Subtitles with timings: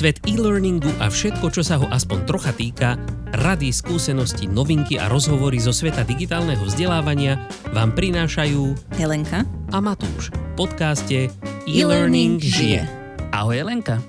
[0.00, 2.96] Svet e-learningu a všetko, čo sa ho aspoň trocha týka,
[3.36, 7.36] rady, skúsenosti, novinky a rozhovory zo sveta digitálneho vzdelávania
[7.76, 11.28] vám prinášajú Helenka a Matúš v podcaste
[11.68, 12.88] E-Learning žije.
[13.28, 14.00] Ahoj Helenka.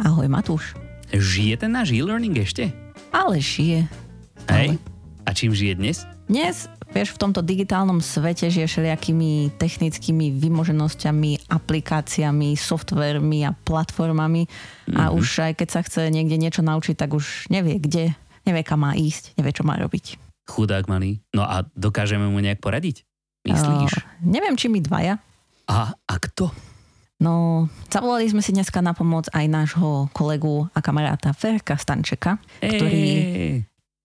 [0.00, 0.72] Ahoj Matúš.
[1.12, 2.72] Žije ten náš e-learning ešte?
[3.12, 3.92] Ale žije.
[4.48, 4.80] Hej.
[5.28, 6.08] A čím žije dnes?
[6.32, 14.96] Dnes vieš, v tomto digitálnom svete žije všelijakými technickými vymoženosťami, aplikáciami, softvermi a platformami mm-hmm.
[14.98, 18.14] a už aj keď sa chce niekde niečo naučiť, tak už nevie kde,
[18.46, 20.20] nevie kam má ísť, nevie čo má robiť.
[20.46, 21.18] Chudák malý.
[21.34, 23.02] No a dokážeme mu nejak poradiť?
[23.46, 23.92] Myslíš?
[23.98, 25.18] Uh, neviem, či my dvaja.
[25.66, 26.50] A, a kto?
[27.16, 33.02] No, zavolali sme si dneska na pomoc aj nášho kolegu a kamaráta Ferka Stančeka, ktorý...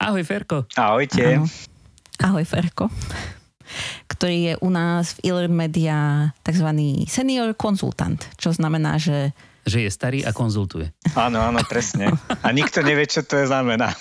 [0.02, 0.66] Ahoj Ferko.
[0.73, 1.38] Ahojte.
[1.38, 1.45] Áno,
[2.21, 2.89] Ahoj Ferko
[4.11, 6.67] ktorý je u nás v Iler Media tzv.
[7.07, 9.31] senior konzultant, čo znamená, že...
[9.66, 10.89] Že je starý a konzultuje.
[11.13, 12.13] Áno, áno, presne.
[12.41, 13.94] A nikto nevie, čo to je znamená.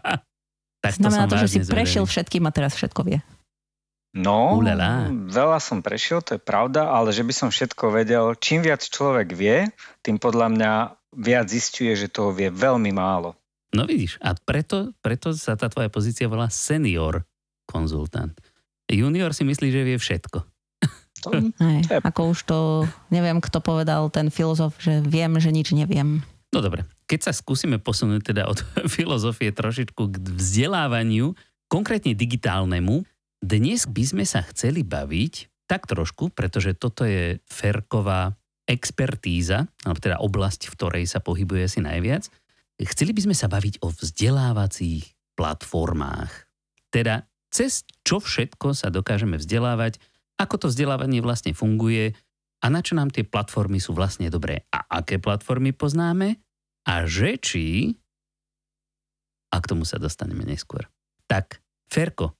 [0.84, 3.18] tak to znamená to, že si prešiel všetkým a teraz všetko vie.
[4.16, 5.12] No, Ulala.
[5.12, 9.36] veľa som prešiel, to je pravda, ale že by som všetko vedel, čím viac človek
[9.36, 9.68] vie,
[10.00, 10.72] tým podľa mňa
[11.12, 13.36] viac zistuje, že toho vie veľmi málo.
[13.68, 17.27] No vidíš, a preto, preto sa tá tvoja pozícia volá senior
[17.68, 18.32] konzultant.
[18.88, 20.40] Junior si myslí, že vie všetko.
[21.26, 21.98] To, Hej, je...
[22.00, 22.58] Ako už to,
[23.12, 26.22] neviem, kto povedal ten filozof, že viem, že nič neviem.
[26.54, 28.62] No dobre, keď sa skúsime posunúť teda od
[28.96, 31.36] filozofie trošičku k vzdelávaniu,
[31.68, 33.04] konkrétne digitálnemu,
[33.38, 38.32] dnes by sme sa chceli baviť tak trošku, pretože toto je Ferková
[38.64, 42.28] expertíza, alebo teda oblasť, v ktorej sa pohybuje asi najviac.
[42.78, 46.32] Chceli by sme sa baviť o vzdelávacích platformách.
[46.88, 50.00] Teda cez čo všetko sa dokážeme vzdelávať,
[50.38, 52.14] ako to vzdelávanie vlastne funguje
[52.62, 56.38] a na čo nám tie platformy sú vlastne dobré a aké platformy poznáme
[56.86, 57.94] a že či,
[59.48, 60.88] a k tomu sa dostaneme neskôr.
[61.28, 62.36] Tak, Ferko,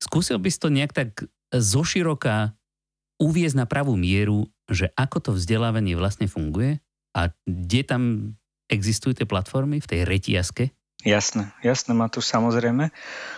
[0.00, 1.10] skúsil by si to nejak tak
[1.52, 2.56] zoširoka
[3.20, 6.80] uviezť na pravú mieru, že ako to vzdelávanie vlastne funguje
[7.16, 8.02] a kde tam
[8.68, 10.74] existujú tie platformy v tej retiaske?
[11.06, 12.90] Jasné, jasné, Matúš, samozrejme.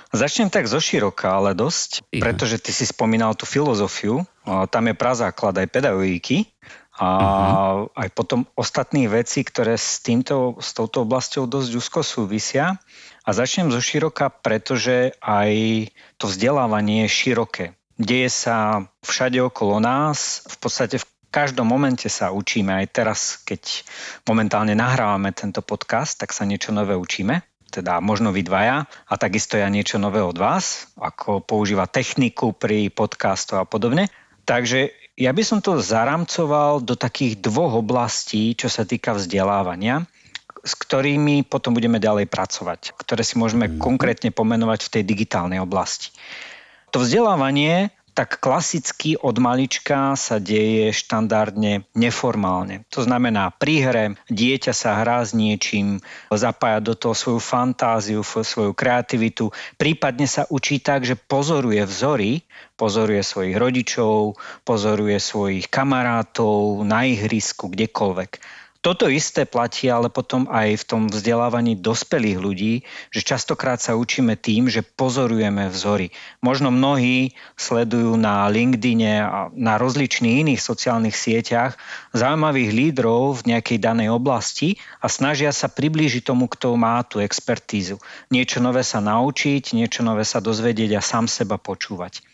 [0.09, 2.25] Začnem tak zo široka, ale dosť, ja.
[2.25, 4.25] pretože ty si spomínal tú filozofiu,
[4.73, 6.49] tam je prazáklad aj pedagogiky
[6.97, 7.93] a uh-huh.
[7.93, 12.81] aj potom ostatných veci, ktoré s, týmto, s touto oblasťou dosť úzko súvisia.
[13.29, 15.53] A začnem zo široka, pretože aj
[16.17, 17.65] to vzdelávanie je široké.
[18.01, 22.73] Deje sa všade okolo nás, v podstate v každom momente sa učíme.
[22.73, 23.85] Aj teraz, keď
[24.25, 29.61] momentálne nahrávame tento podcast, tak sa niečo nové učíme teda možno vy dvaja a takisto
[29.61, 34.09] ja niečo nové od vás, ako používať techniku pri podcastu a podobne.
[34.49, 40.09] Takže ja by som to zaramcoval do takých dvoch oblastí, čo sa týka vzdelávania,
[40.65, 43.77] s ktorými potom budeme ďalej pracovať, ktoré si môžeme mm.
[43.77, 46.15] konkrétne pomenovať v tej digitálnej oblasti.
[46.97, 52.83] To vzdelávanie tak klasicky od malička sa deje štandardne neformálne.
[52.91, 56.03] To znamená, pri hre dieťa sa hrá s niečím,
[56.35, 62.43] zapája do toho svoju fantáziu, svoju kreativitu, prípadne sa učí tak, že pozoruje vzory,
[62.75, 64.35] pozoruje svojich rodičov,
[64.67, 68.31] pozoruje svojich kamarátov na ihrisku, kdekoľvek.
[68.89, 72.75] Toto isté platí ale potom aj v tom vzdelávaní dospelých ľudí,
[73.13, 76.09] že častokrát sa učíme tým, že pozorujeme vzory.
[76.41, 81.77] Možno mnohí sledujú na LinkedIne a na rozličných iných sociálnych sieťach
[82.17, 88.01] zaujímavých lídrov v nejakej danej oblasti a snažia sa priblížiť tomu, kto má tú expertízu.
[88.33, 92.25] Niečo nové sa naučiť, niečo nové sa dozvedieť a sám seba počúvať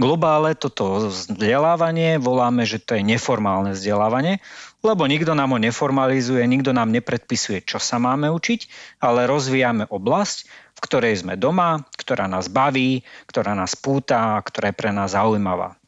[0.00, 4.42] globále toto vzdelávanie voláme, že to je neformálne vzdelávanie,
[4.82, 8.66] lebo nikto nám ho neformalizuje, nikto nám nepredpisuje, čo sa máme učiť,
[9.00, 10.38] ale rozvíjame oblasť,
[10.74, 15.78] v ktorej sme doma, ktorá nás baví, ktorá nás púta, ktorá je pre nás zaujímavá.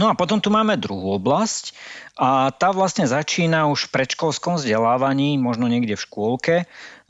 [0.00, 1.76] No a potom tu máme druhú oblasť
[2.16, 6.56] a tá vlastne začína už v predškolskom vzdelávaní, možno niekde v škôlke,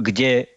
[0.02, 0.50] kde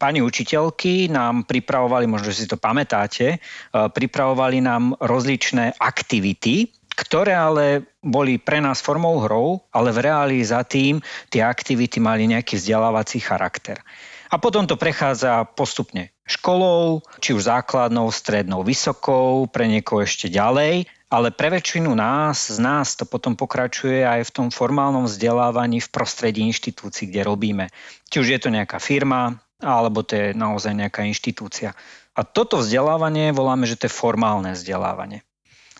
[0.00, 3.38] pani učiteľky nám pripravovali, možno, že si to pamätáte, e,
[3.70, 10.62] pripravovali nám rozličné aktivity, ktoré ale boli pre nás formou hrou, ale v reálii za
[10.62, 13.82] tým tie aktivity mali nejaký vzdelávací charakter.
[14.30, 20.88] A potom to prechádza postupne školou, či už základnou, strednou, vysokou, pre niekoho ešte ďalej,
[21.12, 25.92] ale pre väčšinu nás, z nás to potom pokračuje aj v tom formálnom vzdelávaní v
[25.92, 27.64] prostredí inštitúcií, kde robíme.
[28.10, 31.72] Či už je to nejaká firma, alebo to je naozaj nejaká inštitúcia.
[32.14, 35.24] A toto vzdelávanie voláme, že to je formálne vzdelávanie.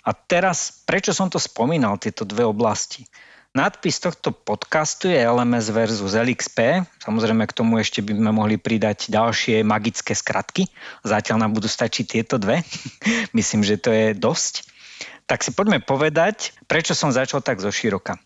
[0.05, 3.07] A teraz, prečo som to spomínal, tieto dve oblasti?
[3.55, 6.83] Nadpis tohto podcastu je LMS versus LXP.
[7.07, 10.67] Samozrejme k tomu ešte by sme mohli pridať ďalšie magické skratky.
[11.07, 12.67] Zatiaľ nám budú stačiť tieto dve.
[13.39, 14.67] Myslím, že to je dosť.
[15.31, 18.19] Tak si poďme povedať, prečo som začal tak zo široka.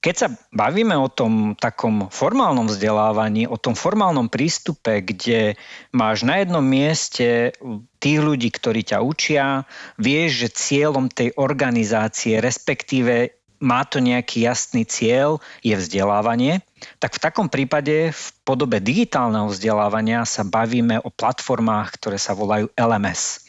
[0.00, 5.60] Keď sa bavíme o tom takom formálnom vzdelávaní, o tom formálnom prístupe, kde
[5.92, 7.52] máš na jednom mieste
[8.00, 9.68] tých ľudí, ktorí ťa učia,
[10.00, 16.64] vieš, že cieľom tej organizácie, respektíve má to nejaký jasný cieľ, je vzdelávanie,
[16.96, 22.72] tak v takom prípade v podobe digitálneho vzdelávania sa bavíme o platformách, ktoré sa volajú
[22.72, 23.44] LMS.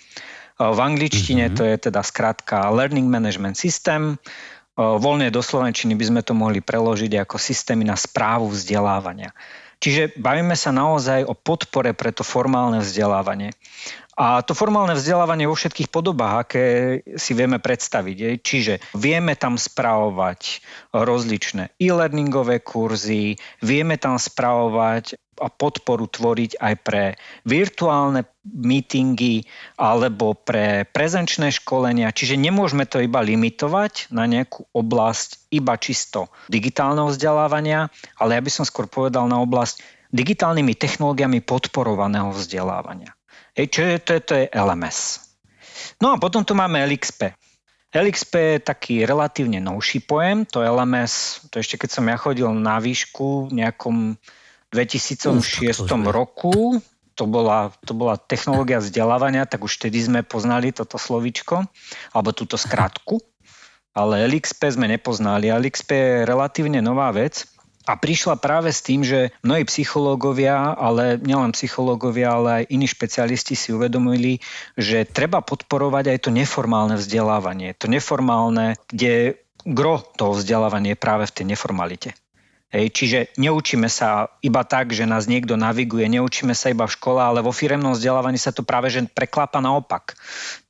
[0.61, 1.57] V angličtine mm-hmm.
[1.57, 4.21] to je teda skrátka Learning Management System,
[4.97, 9.35] voľne do slovenčiny by sme to mohli preložiť ako systémy na správu vzdelávania.
[9.81, 13.49] Čiže bavíme sa naozaj o podpore pre to formálne vzdelávanie.
[14.13, 16.65] A to formálne vzdelávanie vo všetkých podobách, aké
[17.17, 18.43] si vieme predstaviť.
[18.45, 20.61] Čiže vieme tam spravovať
[20.93, 29.41] rozličné e-learningové kurzy, vieme tam spravovať a podporu tvoriť aj pre virtuálne meetingy
[29.81, 32.13] alebo pre prezenčné školenia.
[32.13, 37.89] Čiže nemôžeme to iba limitovať na nejakú oblasť iba čisto digitálneho vzdelávania,
[38.21, 39.81] ale ja by som skôr povedal na oblasť
[40.13, 43.17] digitálnymi technológiami podporovaného vzdelávania.
[43.57, 45.27] Hej, čo je to, to je LMS.
[45.99, 47.35] No a potom tu máme LXP.
[47.91, 52.79] LXP je taký relatívne novší pojem, to LMS, to ešte keď som ja chodil na
[52.79, 54.15] výšku v nejakom
[54.71, 56.79] 2006 roku,
[57.15, 61.67] to bola, to bola technológia vzdelávania, tak už vtedy sme poznali toto slovičko,
[62.15, 63.19] alebo túto skratku,
[63.91, 65.51] ale LXP sme nepoznali.
[65.51, 67.43] LXP je relatívne nová vec
[67.83, 73.57] a prišla práve s tým, že mnohí psychológovia, ale nielen psychológovia, ale aj iní špecialisti
[73.57, 74.39] si uvedomili,
[74.79, 77.75] že treba podporovať aj to neformálne vzdelávanie.
[77.81, 82.09] To neformálne, kde gro toho vzdelávania je práve v tej neformalite.
[82.71, 87.19] Hej, čiže neučíme sa iba tak, že nás niekto naviguje, neučíme sa iba v škole,
[87.19, 90.15] ale vo firemnom vzdelávaní sa to práve že preklápa naopak.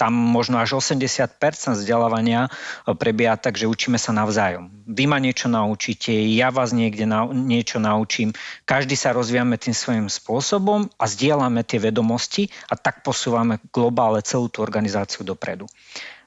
[0.01, 1.37] Tam možno až 80%
[1.77, 4.73] vzdelávania e, prebieha tak, že učíme sa navzájom.
[4.89, 8.33] Vy ma niečo naučíte, ja vás niekde na, niečo naučím.
[8.65, 14.49] Každý sa rozvíjame tým svojím spôsobom a zdieľame tie vedomosti a tak posúvame globále celú
[14.49, 15.69] tú organizáciu dopredu.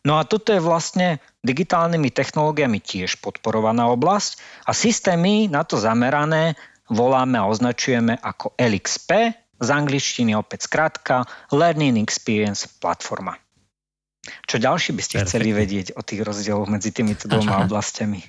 [0.04, 4.36] No a toto je vlastne digitálnymi technológiami tiež podporovaná oblasť
[4.68, 6.60] a systémy na to zamerané
[6.92, 9.32] voláme a označujeme ako LXP,
[9.64, 11.24] z angličtiny opäť skrátka
[11.54, 13.38] Learning Experience Platforma.
[14.48, 15.28] Čo ďalšie by ste Perfect.
[15.30, 18.20] chceli vedieť o tých rozdieloch medzi týmito dvoma oblastiami?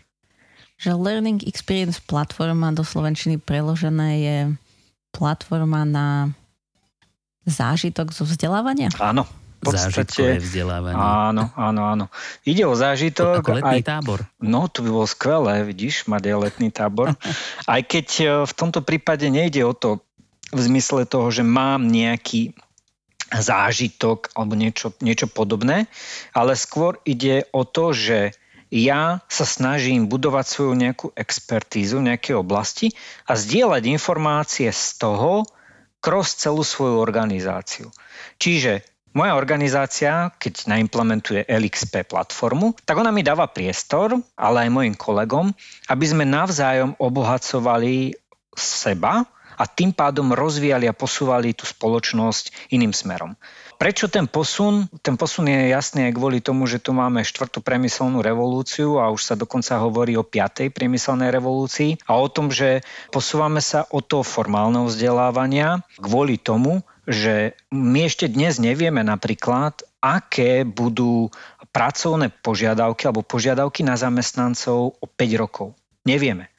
[0.76, 4.38] Že Learning Experience Platforma do Slovenčiny preložené je
[5.16, 6.36] platforma na
[7.48, 8.92] zážitok zo vzdelávania?
[9.00, 9.24] Áno,
[9.66, 10.38] podstate...
[10.38, 10.98] vzdelávanie.
[10.98, 12.06] Áno, áno, áno.
[12.46, 13.42] Ide o zážitok.
[13.42, 14.20] Ako letný aj, tábor.
[14.38, 17.18] No, to by bolo skvelé, vidíš, mať aj letný tábor.
[17.74, 20.06] aj keď e, v tomto prípade nejde o to
[20.54, 22.54] v zmysle toho, že mám nejaký
[23.34, 25.90] zážitok alebo niečo, niečo podobné,
[26.32, 28.38] ale skôr ide o to, že
[28.70, 32.88] ja sa snažím budovať svoju nejakú expertízu v nejakej oblasti
[33.30, 35.46] a zdieľať informácie z toho
[36.02, 37.90] kroz celú svoju organizáciu.
[38.38, 38.86] Čiže
[39.16, 45.56] moja organizácia, keď naimplementuje LXP platformu, tak ona mi dáva priestor, ale aj mojim kolegom,
[45.88, 48.20] aby sme navzájom obohacovali
[48.52, 49.24] seba
[49.56, 53.40] a tým pádom rozvíjali a posúvali tú spoločnosť iným smerom.
[53.76, 54.88] Prečo ten posun?
[55.04, 59.22] Ten posun je jasný aj kvôli tomu, že tu máme štvrtú priemyselnú revolúciu a už
[59.24, 64.24] sa dokonca hovorí o piatej priemyselnej revolúcii a o tom, že posúvame sa od toho
[64.24, 71.30] formálneho vzdelávania kvôli tomu, že my ešte dnes nevieme napríklad, aké budú
[71.70, 75.78] pracovné požiadavky alebo požiadavky na zamestnancov o 5 rokov.
[76.06, 76.50] Nevieme.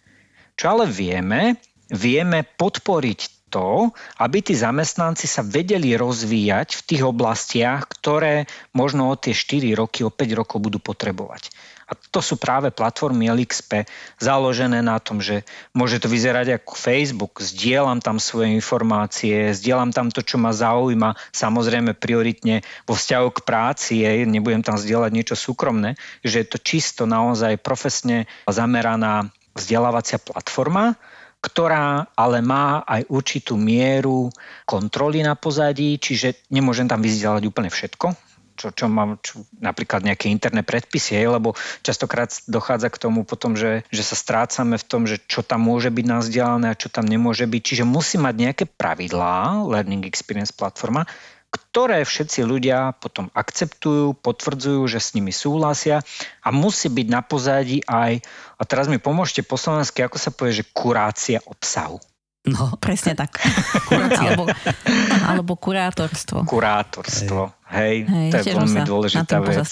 [0.57, 1.61] Čo ale vieme,
[1.93, 9.15] vieme podporiť to, aby tí zamestnanci sa vedeli rozvíjať v tých oblastiach, ktoré možno o
[9.15, 11.55] tie 4 roky, o 5 rokov budú potrebovať.
[11.87, 13.87] A to sú práve platformy LXP
[14.19, 20.11] založené na tom, že môže to vyzerať ako Facebook, zdieľam tam svoje informácie, zdieľam tam
[20.11, 25.95] to, čo ma zaujíma, samozrejme prioritne vo vzťahu k práci, nebudem tam zdieľať niečo súkromné,
[26.27, 30.99] že je to čisto naozaj profesne zameraná vzdelávacia platforma,
[31.47, 34.27] ktorá ale má aj určitú mieru
[34.67, 38.07] kontroly na pozadí, čiže nemôžem tam vyzdieľať úplne všetko,
[38.57, 41.55] čo, čo mám čo, napríklad nejaké interné predpisy, lebo
[41.87, 45.93] častokrát dochádza k tomu potom, že, že sa strácame v tom, že čo tam môže
[45.93, 47.63] byť nazdielané a čo tam nemôže byť.
[47.63, 51.05] Čiže musí mať nejaké pravidlá, Learning Experience platforma,
[51.57, 56.05] ktoré všetci ľudia potom akceptujú, potvrdzujú, že s nimi súhlasia
[56.45, 58.21] a musí byť na pozadí aj,
[58.61, 61.97] a teraz mi pomôžte po slovensky, ako sa povie, že kurácia obsahu.
[62.47, 63.43] No, presne tak.
[64.23, 64.47] alebo,
[65.27, 66.47] alebo kurátorstvo.
[66.47, 69.67] Kurátorstvo, hej, hej to je veľmi dôležitá vec.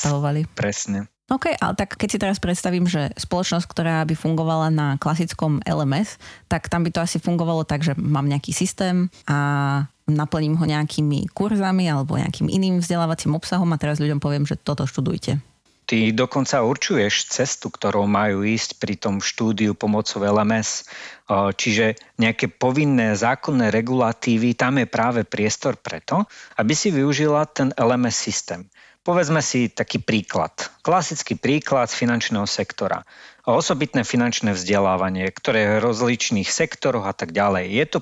[0.58, 1.06] Presne.
[1.32, 6.20] OK, ale tak keď si teraz predstavím, že spoločnosť, ktorá by fungovala na klasickom LMS,
[6.52, 11.32] tak tam by to asi fungovalo tak, že mám nejaký systém a naplním ho nejakými
[11.32, 15.40] kurzami alebo nejakým iným vzdelávacím obsahom a teraz ľuďom poviem, že toto študujte.
[15.84, 20.88] Ty dokonca určuješ cestu, ktorou majú ísť pri tom štúdiu pomocou LMS.
[21.28, 26.24] Čiže nejaké povinné zákonné regulatívy, tam je práve priestor preto,
[26.56, 28.64] aby si využila ten LMS systém.
[29.04, 30.56] Povedzme si taký príklad.
[30.80, 33.04] Klasický príklad z finančného sektora.
[33.44, 37.68] Osobitné finančné vzdelávanie, ktoré je v rozličných sektoroch a tak ďalej.
[37.68, 37.98] Je to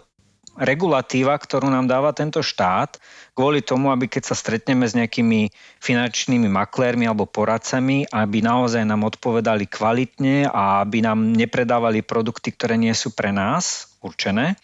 [0.56, 3.00] regulatíva, ktorú nám dáva tento štát
[3.32, 5.48] kvôli tomu, aby keď sa stretneme s nejakými
[5.80, 12.76] finančnými maklérmi alebo poradcami, aby naozaj nám odpovedali kvalitne a aby nám nepredávali produkty, ktoré
[12.76, 14.60] nie sú pre nás určené,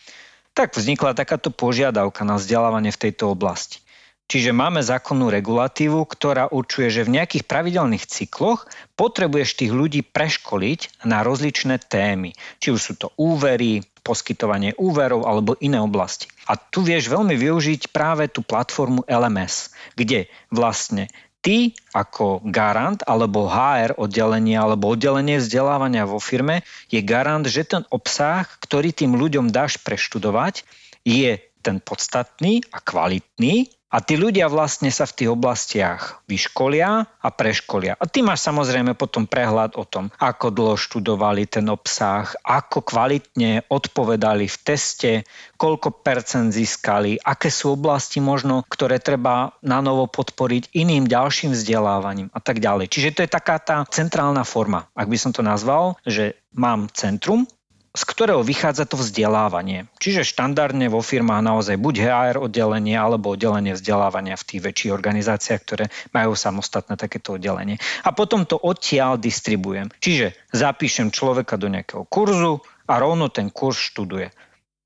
[0.53, 3.81] tak vznikla takáto požiadavka na vzdelávanie v tejto oblasti.
[4.29, 11.09] Čiže máme zákonnú regulatívu, ktorá určuje, že v nejakých pravidelných cykloch potrebuješ tých ľudí preškoliť
[11.09, 12.37] na rozličné témy.
[12.61, 16.33] Či už sú to úvery, poskytovanie úverov alebo iné oblasti.
[16.49, 21.13] A tu vieš veľmi využiť práve tú platformu LMS, kde vlastne
[21.45, 27.85] ty ako garant alebo HR oddelenie alebo oddelenie vzdelávania vo firme je garant, že ten
[27.93, 30.65] obsah, ktorý tým ľuďom dáš preštudovať,
[31.05, 37.29] je ten podstatný a kvalitný a tí ľudia vlastne sa v tých oblastiach vyškolia a
[37.33, 37.97] preškolia.
[37.97, 43.65] A ty máš samozrejme potom prehľad o tom, ako dlho študovali ten obsah, ako kvalitne
[43.73, 45.13] odpovedali v teste,
[45.57, 52.29] koľko percent získali, aké sú oblasti možno, ktoré treba na novo podporiť iným ďalším vzdelávaním
[52.37, 52.93] a tak ďalej.
[52.93, 57.49] Čiže to je taká tá centrálna forma, ak by som to nazval, že mám centrum,
[57.99, 59.91] z ktorého vychádza to vzdelávanie.
[59.99, 65.61] Čiže štandardne vo firmách naozaj buď HR oddelenie alebo oddelenie vzdelávania v tých väčších organizáciách,
[65.67, 67.83] ktoré majú samostatné takéto oddelenie.
[68.07, 69.91] A potom to odtiaľ distribujem.
[69.99, 74.31] Čiže zapíšem človeka do nejakého kurzu a rovno ten kurz študuje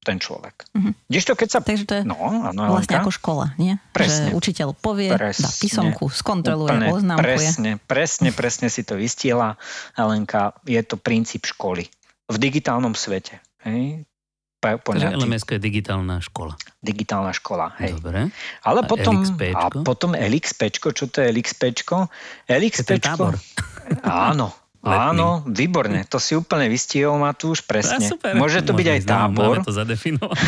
[0.03, 0.67] ten človek.
[0.75, 0.93] Mm-hmm.
[1.15, 1.59] to, keď sa...
[1.63, 3.79] Takže to je no, áno, vlastne ako škola, nie?
[3.95, 4.35] Presne.
[4.35, 5.47] Že učiteľ povie, presne.
[5.47, 7.23] dá písomku, skontroluje, Úplne, oznámkuje.
[7.23, 9.55] Presne, presne, presne si to vystiela,
[9.95, 10.59] Helenka.
[10.67, 11.87] Je to princíp školy
[12.33, 13.45] v digitálnom svete.
[13.63, 14.09] Hej?
[14.63, 16.55] Takže LMS je digitálna škola.
[16.79, 17.99] Digitálna škola, hej.
[17.99, 18.31] Dobre.
[18.63, 21.83] Ale a potom, a potom LXP, čo to je LXP?
[22.47, 23.03] LXP,
[24.07, 25.15] áno, Letný.
[25.15, 28.03] Áno, výborne, to si úplne vystihol, Matúš, presne.
[28.03, 28.35] super.
[28.35, 29.55] Môže to Môžeme byť aj tábor.
[29.55, 30.39] Môžeme to zadefinovať.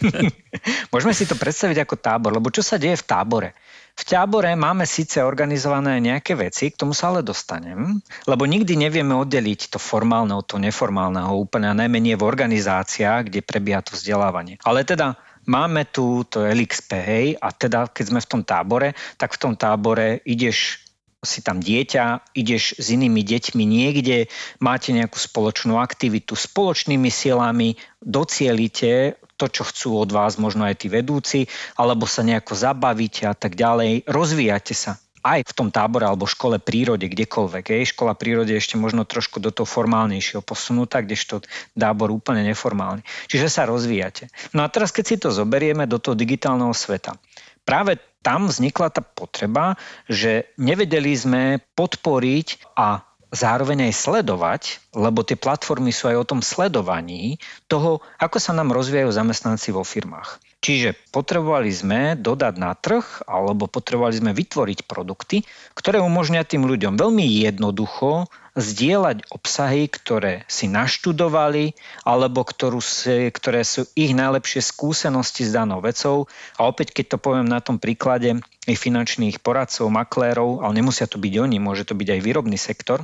[0.96, 3.52] Môžeme si to predstaviť ako tábor, lebo čo sa deje v tábore?
[3.92, 9.12] V tábore máme síce organizované nejaké veci, k tomu sa ale dostanem, lebo nikdy nevieme
[9.12, 14.56] oddeliť to formálne od toho neformálneho, úplne a najmenej v organizáciách, kde prebieha to vzdelávanie.
[14.64, 19.36] Ale teda máme tu to LXP, hej, a teda keď sme v tom tábore, tak
[19.36, 20.82] v tom tábore ideš
[21.22, 24.26] si tam dieťa, ideš s inými deťmi niekde,
[24.58, 30.86] máte nejakú spoločnú aktivitu, spoločnými silami docielite to, čo chcú od vás možno aj tí
[30.86, 36.26] vedúci, alebo sa nejako zabavíte a tak ďalej, rozvíjate sa aj v tom tábore alebo
[36.26, 37.64] škole prírode, kdekoľvek.
[37.70, 37.90] Je.
[37.94, 41.46] Škola prírode ešte možno trošku do toho formálnejšieho posunutá, kdežto
[41.78, 43.06] tábor úplne neformálny.
[43.30, 44.26] Čiže sa rozvíjate.
[44.50, 47.14] No a teraz, keď si to zoberieme do toho digitálneho sveta,
[47.62, 49.78] práve tam vznikla tá potreba,
[50.10, 51.42] že nevedeli sme
[51.78, 54.62] podporiť a zároveň aj sledovať,
[54.92, 59.82] lebo tie platformy sú aj o tom sledovaní toho, ako sa nám rozvíjajú zamestnanci vo
[59.82, 60.36] firmách.
[60.62, 65.42] Čiže potrebovali sme dodať na trh alebo potrebovali sme vytvoriť produkty,
[65.74, 71.74] ktoré umožňujú tým ľuďom veľmi jednoducho zdieľať obsahy, ktoré si naštudovali
[72.06, 76.30] alebo ktorú si, ktoré sú ich najlepšie skúsenosti s danou vecou.
[76.60, 81.18] A opäť, keď to poviem na tom príklade aj finančných poradcov, maklérov, ale nemusia to
[81.18, 83.02] byť oni, môže to byť aj výrobný sektor,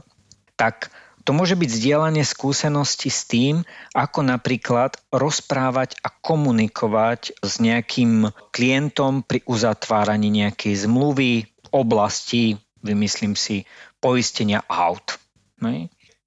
[0.59, 0.91] tak
[1.29, 3.61] to môže byť zdieľanie skúsenosti s tým,
[3.93, 13.37] ako napríklad rozprávať a komunikovať s nejakým klientom pri uzatváraní nejakej zmluvy v oblasti, vymyslím
[13.37, 13.69] si,
[14.01, 15.21] poistenia aut.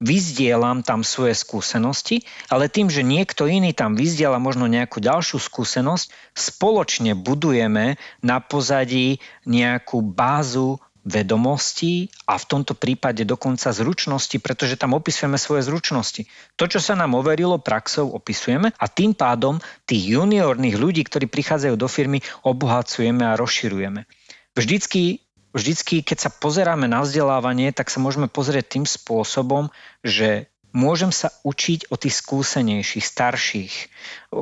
[0.02, 6.14] Vyzdielam tam svoje skúsenosti, ale tým, že niekto iný tam vyzdiela možno nejakú ďalšiu skúsenosť,
[6.30, 14.94] spoločne budujeme na pozadí nejakú bázu vedomostí a v tomto prípade dokonca zručnosti, pretože tam
[14.94, 16.22] opisujeme svoje zručnosti.
[16.54, 21.74] To, čo sa nám overilo praxou, opisujeme a tým pádom tých juniorných ľudí, ktorí prichádzajú
[21.74, 24.06] do firmy, obohacujeme a rozširujeme.
[24.54, 29.68] Vždycky vždycky, keď sa pozeráme na vzdelávanie, tak sa môžeme pozrieť tým spôsobom,
[30.00, 33.74] že môžem sa učiť od tých skúsenejších, starších.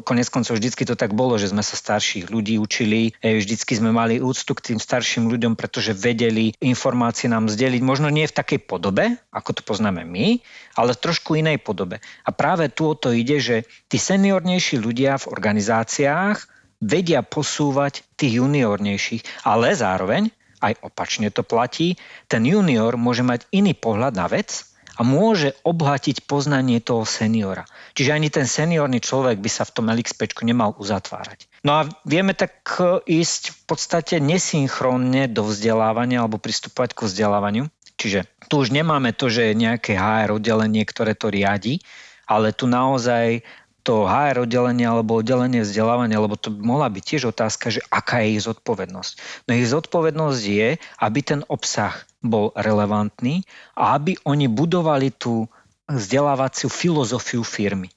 [0.07, 4.23] Konec koncov vždycky to tak bolo, že sme sa starších ľudí učili, vždycky sme mali
[4.23, 9.19] úctu k tým starším ľuďom, pretože vedeli informácie nám zdeliť, možno nie v takej podobe,
[9.35, 10.39] ako to poznáme my,
[10.79, 11.99] ale v trošku inej podobe.
[12.23, 16.39] A práve tu o to ide, že tí seniornejší ľudia v organizáciách
[16.81, 21.97] vedia posúvať tých juniornejších, ale zároveň aj opačne to platí,
[22.29, 24.70] ten junior môže mať iný pohľad na vec
[25.01, 27.65] a môže obohatiť poznanie toho seniora.
[27.97, 31.49] Čiže ani ten seniorný človek by sa v tom LXP nemal uzatvárať.
[31.65, 37.73] No a vieme tak e, ísť v podstate nesynchronne do vzdelávania alebo pristupovať ku vzdelávaniu.
[37.97, 41.81] Čiže tu už nemáme to, že je nejaké HR oddelenie, ktoré to riadi,
[42.29, 43.41] ale tu naozaj
[43.81, 48.21] to HR oddelenie alebo oddelenie vzdelávania, lebo to by mohla byť tiež otázka, že aká
[48.21, 49.13] je ich zodpovednosť.
[49.49, 50.69] No ich zodpovednosť je,
[51.01, 53.43] aby ten obsah bol relevantný
[53.77, 55.49] a aby oni budovali tú
[55.91, 57.91] vzdelávaciu filozofiu firmy.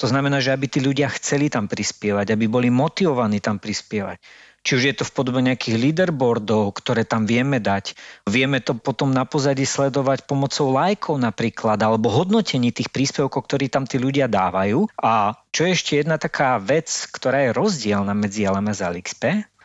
[0.00, 4.16] To znamená, že aby tí ľudia chceli tam prispievať, aby boli motivovaní tam prispievať.
[4.60, 7.96] Či už je to v podobe nejakých leaderboardov, ktoré tam vieme dať.
[8.28, 13.88] Vieme to potom na pozadí sledovať pomocou lajkov napríklad, alebo hodnotení tých príspevkov, ktorí tam
[13.88, 14.84] tí ľudia dávajú.
[15.00, 19.22] A čo je ešte jedna taká vec, ktorá je rozdielna medzi LMS a LXP,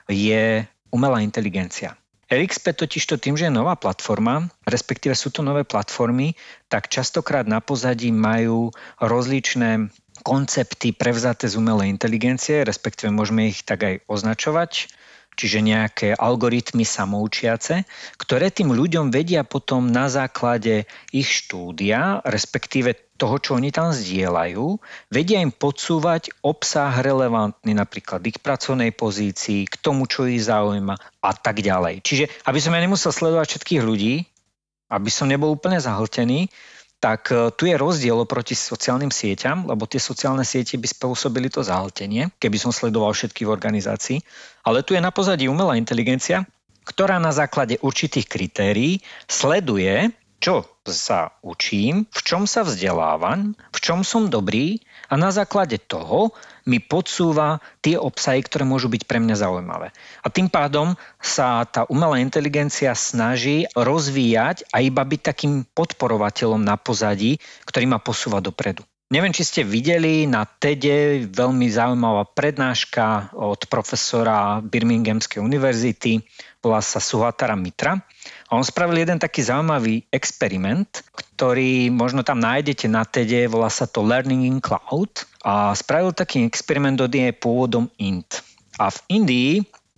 [0.08, 0.64] je
[0.96, 2.00] umelá inteligencia.
[2.26, 6.34] LXP totiž to tým, že je nová platforma, respektíve sú to nové platformy,
[6.66, 9.94] tak častokrát na pozadí majú rozličné
[10.26, 14.90] koncepty prevzaté z umelej inteligencie, respektíve môžeme ich tak aj označovať,
[15.36, 17.84] čiže nejaké algoritmy samoučiace,
[18.16, 24.80] ktoré tým ľuďom vedia potom na základe ich štúdia, respektíve toho, čo oni tam zdieľajú,
[25.08, 31.32] vedia im podsúvať obsah relevantný napríklad ich pracovnej pozícii, k tomu, čo ich zaujíma a
[31.32, 32.04] tak ďalej.
[32.04, 34.28] Čiže aby som ja nemusel sledovať všetkých ľudí,
[34.92, 36.52] aby som nebol úplne zahltený,
[37.00, 41.62] tak e, tu je rozdiel oproti sociálnym sieťam, lebo tie sociálne siete by spôsobili to
[41.62, 44.18] zahltenie, keby som sledoval všetky v organizácii.
[44.66, 46.48] Ale tu je na pozadí umelá inteligencia,
[46.86, 54.06] ktorá na základe určitých kritérií sleduje, čo sa učím, v čom sa vzdelávam, v čom
[54.06, 54.78] som dobrý
[55.10, 56.34] a na základe toho
[56.66, 59.94] mi podsúva tie obsahy, ktoré môžu byť pre mňa zaujímavé.
[60.26, 66.76] A tým pádom sa tá umelá inteligencia snaží rozvíjať a iba byť takým podporovateľom na
[66.76, 67.38] pozadí,
[67.70, 68.82] ktorý ma posúva dopredu.
[69.14, 76.26] Neviem, či ste videli na TEDe veľmi zaujímavá prednáška od profesora Birminghamskej univerzity,
[76.58, 78.02] volá sa Suhatara Mitra.
[78.54, 81.02] On spravil jeden taký zaujímavý experiment,
[81.34, 85.26] ktorý možno tam nájdete na TEDe, volá sa to Learning in Cloud.
[85.42, 88.46] A spravil taký experiment, od je pôvodom Int.
[88.78, 89.54] A v Indii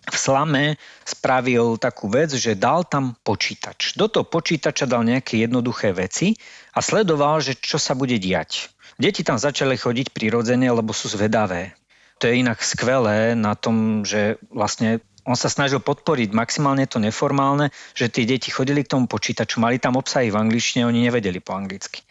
[0.07, 3.99] v slame spravil takú vec, že dal tam počítač.
[3.99, 6.31] Do toho počítača dal nejaké jednoduché veci
[6.71, 8.71] a sledoval, že čo sa bude diať.
[8.95, 11.75] Deti tam začali chodiť prirodzene, lebo sú zvedavé.
[12.17, 17.69] To je inak skvelé na tom, že vlastne on sa snažil podporiť maximálne to neformálne,
[17.91, 21.53] že tie deti chodili k tomu počítaču, mali tam obsahy v angličtine, oni nevedeli po
[21.53, 22.01] anglicky.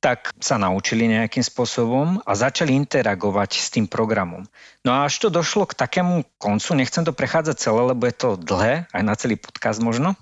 [0.00, 4.48] Tak sa naučili nejakým spôsobom a začali interagovať s tým programom.
[4.80, 8.40] No a až to došlo k takému koncu, nechcem to prechádzať celé, lebo je to
[8.40, 10.16] dlhé, aj na celý podcast možno,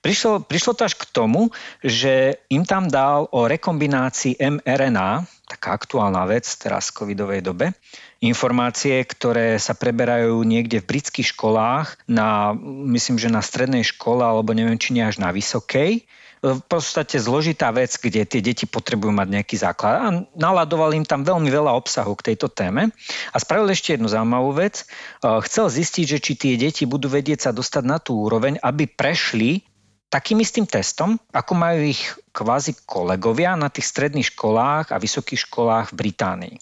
[0.00, 1.50] Prišlo, prišlo to až k tomu,
[1.82, 7.74] že im tam dal o rekombinácii mRNA, taká aktuálna vec teraz v covidovej dobe,
[8.18, 12.56] informácie, ktoré sa preberajú niekde v britských školách, na,
[12.90, 16.02] myslím, že na strednej škole, alebo neviem, či nie až na vysokej,
[16.44, 19.94] v podstate zložitá vec, kde tie deti potrebujú mať nejaký základ.
[19.98, 22.92] A naladoval im tam veľmi veľa obsahu k tejto téme.
[23.32, 24.86] A spravil ešte jednu zaujímavú vec.
[25.24, 29.64] Chcel zistiť, že či tie deti budú vedieť sa dostať na tú úroveň, aby prešli
[30.08, 35.92] takým istým testom, ako majú ich kvázi kolegovia na tých stredných školách a vysokých školách
[35.92, 36.56] v Británii.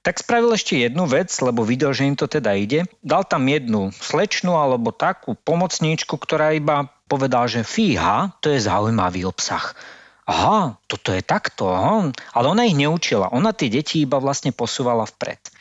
[0.00, 2.88] Tak spravil ešte jednu vec, lebo videl, že im to teda ide.
[3.04, 9.28] Dal tam jednu slečnu alebo takú pomocníčku, ktorá iba povedal, že fíha, to je zaujímavý
[9.28, 9.76] obsah.
[10.24, 12.16] Aha, toto je takto, aha.
[12.32, 15.52] Ale ona ich neučila, ona tie deti iba vlastne posúvala vpred.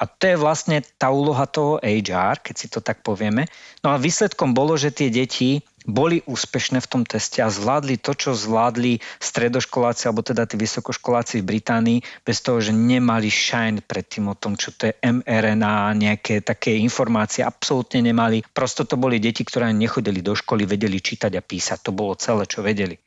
[0.00, 3.46] A to je vlastne tá úloha toho HR, keď si to tak povieme.
[3.86, 8.14] No a výsledkom bolo, že tie deti boli úspešné v tom teste a zvládli to,
[8.14, 14.06] čo zvládli stredoškoláci alebo teda tí vysokoškoláci v Británii bez toho, že nemali shine pred
[14.06, 18.42] tým o tom, čo to je mRNA, nejaké také informácie, absolútne nemali.
[18.54, 21.78] Prosto to boli deti, ktoré nechodili do školy, vedeli čítať a písať.
[21.86, 22.98] To bolo celé, čo vedeli.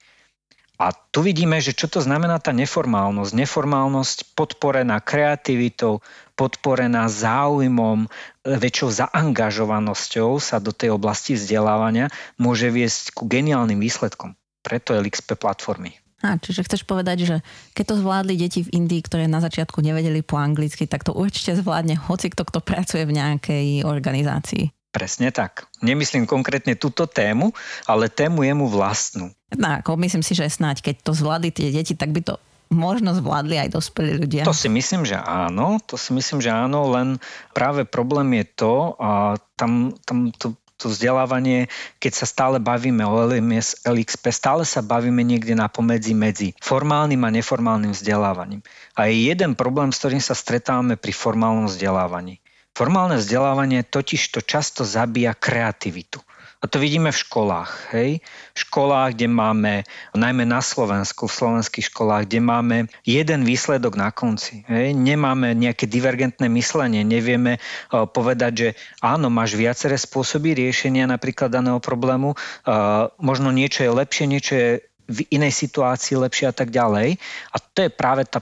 [0.75, 3.31] A tu vidíme, že čo to znamená tá neformálnosť.
[3.31, 6.03] Neformálnosť podporená kreativitou,
[6.35, 8.11] podporená záujmom,
[8.43, 14.35] väčšou zaangažovanosťou sa do tej oblasti vzdelávania môže viesť ku geniálnym výsledkom.
[14.59, 15.95] Preto LXP platformy.
[16.25, 17.35] A, čiže chceš povedať, že
[17.77, 21.55] keď to zvládli deti v Indii, ktoré na začiatku nevedeli po anglicky, tak to určite
[21.55, 24.74] zvládne hoci kto, kto pracuje v nejakej organizácii.
[24.95, 25.67] Presne tak.
[25.83, 27.51] Nemyslím konkrétne túto tému,
[27.83, 29.27] ale tému je mu vlastnú.
[29.51, 32.39] No, ako myslím si, že snáď, keď to zvládli tie deti, tak by to
[32.71, 34.47] možno zvládli aj dospelí ľudia.
[34.47, 37.19] To si myslím, že áno, to si myslím, že áno, len
[37.51, 41.67] práve problém je to, a tam, tam to, to vzdelávanie,
[41.99, 47.19] keď sa stále bavíme o LMS, LXP, stále sa bavíme niekde na pomedzi medzi formálnym
[47.19, 48.63] a neformálnym vzdelávaním.
[48.95, 52.39] A je jeden problém, s ktorým sa stretávame pri formálnom vzdelávaní.
[52.75, 56.19] Formálne vzdelávanie totiž to často zabíja kreativitu.
[56.59, 57.93] A to vidíme v školách.
[57.93, 58.25] Hej?
[58.51, 59.73] V školách, kde máme,
[60.17, 64.65] najmä na Slovensku, v slovenských školách, kde máme jeden výsledok na konci.
[64.65, 64.97] Hej?
[64.97, 71.77] Nemáme nejaké divergentné myslenie, nevieme uh, povedať, že áno, máš viaceré spôsoby riešenia napríklad daného
[71.77, 74.69] problému, uh, možno niečo je lepšie, niečo je
[75.05, 77.21] v inej situácii lepšie a tak ďalej.
[77.53, 78.41] A to je práve tá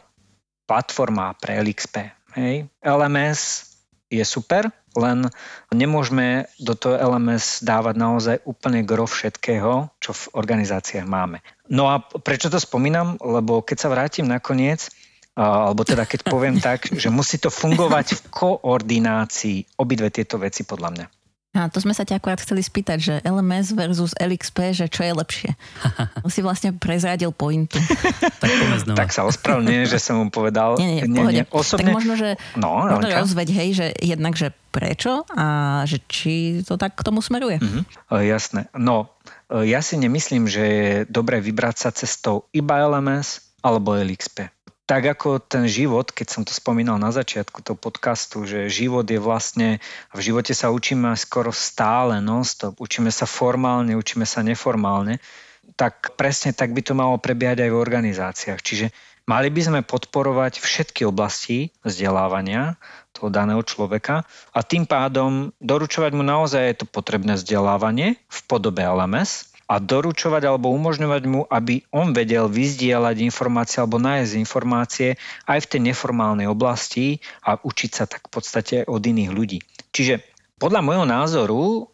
[0.63, 2.07] platforma pre LXP.
[2.39, 2.71] Hej?
[2.79, 3.72] LMS
[4.13, 5.25] je super, len
[5.73, 11.41] nemôžeme do toho LMS dávať naozaj úplne gro všetkého, čo v organizáciách máme.
[11.65, 13.17] No a prečo to spomínam?
[13.17, 14.93] Lebo keď sa vrátim nakoniec,
[15.33, 20.89] alebo teda keď poviem tak, že musí to fungovať v koordinácii obidve tieto veci podľa
[20.93, 21.07] mňa.
[21.53, 25.13] A to sme sa ťa akurát chceli spýtať, že LMS versus LXP, že čo je
[25.13, 25.51] lepšie?
[26.25, 27.77] On si vlastne prezradil pointu.
[28.41, 28.49] tak,
[28.97, 30.81] tak sa ospravne, že som mu povedal.
[30.81, 31.93] Nie, nie, nie, nie osobne...
[31.93, 35.45] Tak možno, že, no, možno rozveď, hej, že jednak, že prečo a
[35.85, 37.61] že či to tak k tomu smeruje.
[37.61, 37.83] Mm-hmm.
[38.09, 38.73] Jasné.
[38.73, 39.13] No,
[39.53, 44.49] e, ja si nemyslím, že je dobré vybrať sa cestou iba LMS alebo LXP
[44.83, 49.15] tak ako ten život, keď som to spomínal na začiatku toho podcastu, že život je
[49.15, 49.79] vlastne,
[50.11, 55.23] v živote sa učíme skoro stále, non-stop, učíme sa formálne, učíme sa neformálne,
[55.79, 58.59] tak presne tak by to malo prebiehať aj v organizáciách.
[58.59, 58.91] Čiže
[59.23, 62.75] mali by sme podporovať všetky oblasti vzdelávania
[63.15, 69.52] toho daného človeka a tým pádom doručovať mu naozaj to potrebné vzdelávanie v podobe LMS,
[69.73, 75.17] a doručovať alebo umožňovať mu, aby on vedel vyzdielať informácie alebo nájsť informácie
[75.49, 79.65] aj v tej neformálnej oblasti a učiť sa tak v podstate od iných ľudí.
[79.89, 80.21] Čiže
[80.61, 81.89] podľa môjho názoru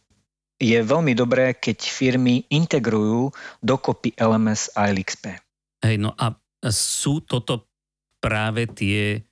[0.60, 3.32] je veľmi dobré, keď firmy integrujú
[3.64, 5.40] dokopy LMS a LXP.
[5.80, 6.36] Hej, no a
[6.68, 7.72] sú toto
[8.20, 9.24] práve tie,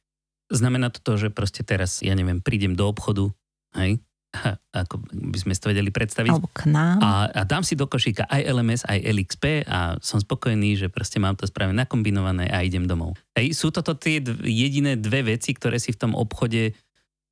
[0.47, 3.27] znamená to to, že proste teraz, ja neviem, prídem do obchodu,
[3.75, 3.99] hej,
[4.85, 6.31] ako by sme si to vedeli predstaviť.
[6.31, 6.97] Alebo k nám.
[7.01, 11.17] A, a dám si do košíka aj LMS, aj LXP a som spokojný, že proste
[11.17, 13.17] mám to spravené nakombinované a idem domov.
[13.35, 16.77] Hej, sú toto tie dv- jediné dve veci, ktoré si v tom obchode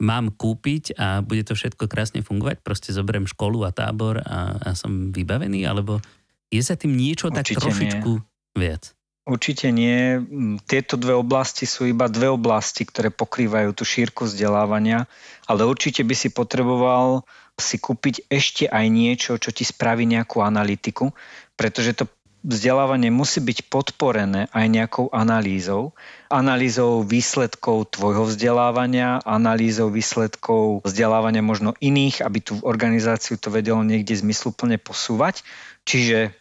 [0.02, 2.60] mám kúpiť a bude to všetko krásne fungovať?
[2.60, 5.64] Proste zoberiem školu a tábor a, a som vybavený?
[5.64, 6.04] Alebo
[6.52, 8.60] je za tým niečo Určite tak trošičku nie.
[8.60, 8.92] viac?
[9.26, 10.22] Určite nie.
[10.70, 15.10] Tieto dve oblasti sú iba dve oblasti, ktoré pokrývajú tú šírku vzdelávania,
[15.50, 17.26] ale určite by si potreboval
[17.58, 21.16] si kúpiť ešte aj niečo, čo ti spraví nejakú analytiku,
[21.56, 22.06] pretože to
[22.46, 25.98] vzdelávanie musí byť podporené aj nejakou analýzou.
[26.30, 34.14] Analýzou výsledkov tvojho vzdelávania, analýzou výsledkov vzdelávania možno iných, aby tú organizáciu to vedelo niekde
[34.14, 35.42] zmysluplne posúvať.
[35.90, 36.38] Čiže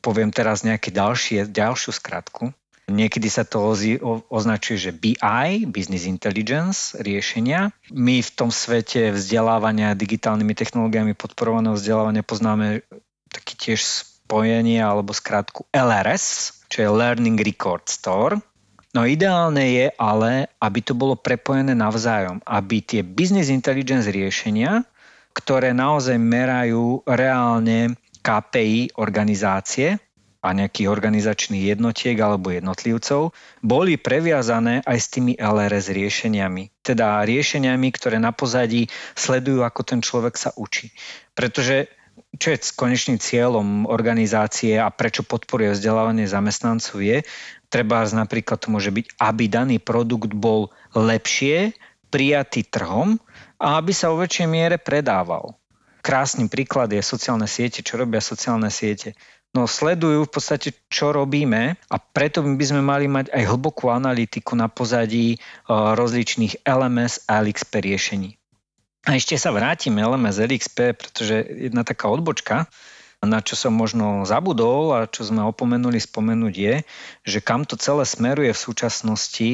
[0.00, 2.54] poviem teraz nejaké ďalšie, ďalšiu skratku.
[2.90, 3.72] Niekedy sa to
[4.28, 7.70] označuje, že BI, Business Intelligence, riešenia.
[7.94, 12.82] My v tom svete vzdelávania digitálnymi technológiami podporovaného vzdelávania poznáme
[13.30, 18.42] taký tiež spojenie alebo skratku LRS, čo je Learning Record Store.
[18.92, 24.84] No ideálne je ale, aby to bolo prepojené navzájom, aby tie business intelligence riešenia,
[25.32, 29.98] ktoré naozaj merajú reálne KPI organizácie
[30.42, 33.30] a nejakých organizačných jednotiek alebo jednotlivcov
[33.62, 36.82] boli previazané aj s tými LRS riešeniami.
[36.82, 40.90] Teda riešeniami, ktoré na pozadí sledujú, ako ten človek sa učí.
[41.34, 41.86] Pretože
[42.36, 47.22] čo je konečným cieľom organizácie a prečo podporuje vzdelávanie zamestnancov je,
[47.70, 51.72] treba napríklad to môže byť, aby daný produkt bol lepšie
[52.12, 53.16] prijatý trhom
[53.56, 55.56] a aby sa vo väčšej miere predával.
[56.02, 59.14] Krásny príklad je sociálne siete, čo robia sociálne siete.
[59.52, 64.56] No sledujú v podstate, čo robíme a preto by sme mali mať aj hlbokú analytiku
[64.56, 65.38] na pozadí
[65.70, 68.30] rozličných LMS a LXP riešení.
[69.04, 71.36] A ešte sa vrátim LMS LXP, pretože
[71.68, 72.64] jedna taká odbočka,
[73.22, 76.74] na čo som možno zabudol a čo sme opomenuli spomenúť je,
[77.22, 79.50] že kam to celé smeruje v súčasnosti,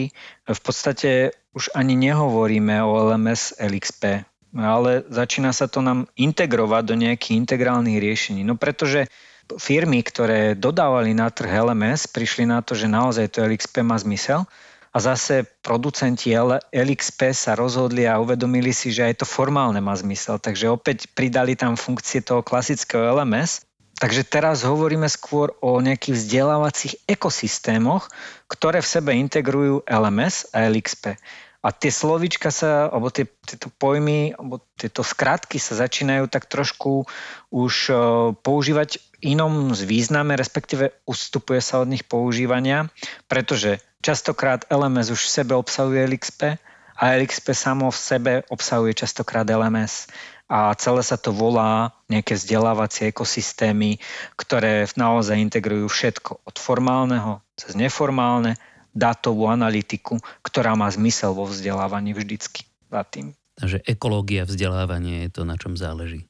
[0.46, 4.24] v podstate už ani nehovoríme o LMS LXP,
[4.56, 8.40] ale začína sa to nám integrovať do nejakých integrálnych riešení.
[8.46, 9.08] No pretože
[9.56, 14.44] firmy, ktoré dodávali na trh LMS, prišli na to, že naozaj to LXP má zmysel
[14.92, 16.32] a zase producenti
[16.72, 20.40] LXP sa rozhodli a uvedomili si, že aj to formálne má zmysel.
[20.40, 23.64] Takže opäť pridali tam funkcie toho klasického LMS.
[23.98, 28.06] Takže teraz hovoríme skôr o nejakých vzdelávacích ekosystémoch,
[28.46, 31.18] ktoré v sebe integrujú LMS a LXP.
[31.58, 37.02] A tie slovička sa, alebo tie, tieto pojmy, alebo tieto skratky sa začínajú tak trošku
[37.50, 37.94] už e,
[38.38, 42.86] používať inom z význame, respektíve ustupuje sa od nich používania,
[43.26, 46.62] pretože častokrát LMS už v sebe obsahuje LXP
[46.94, 50.06] a LXP samo v sebe obsahuje častokrát LMS
[50.48, 54.00] a celé sa to volá nejaké vzdelávacie ekosystémy,
[54.38, 58.56] ktoré naozaj integrujú všetko od formálneho cez neformálne
[58.98, 63.32] dátovú analytiku, ktorá má zmysel vo vzdelávaní vždycky za tým.
[63.58, 66.26] Takže ekológia vzdelávania je to, na čom záleží.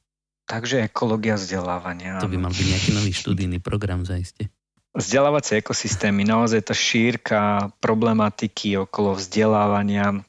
[0.49, 2.17] Takže ekológia vzdelávania.
[2.21, 4.49] To by mal byť nejaký nový študijný program zaiste.
[4.97, 10.25] Vzdelávacie ekosystémy, naozaj tá šírka problematiky okolo vzdelávania,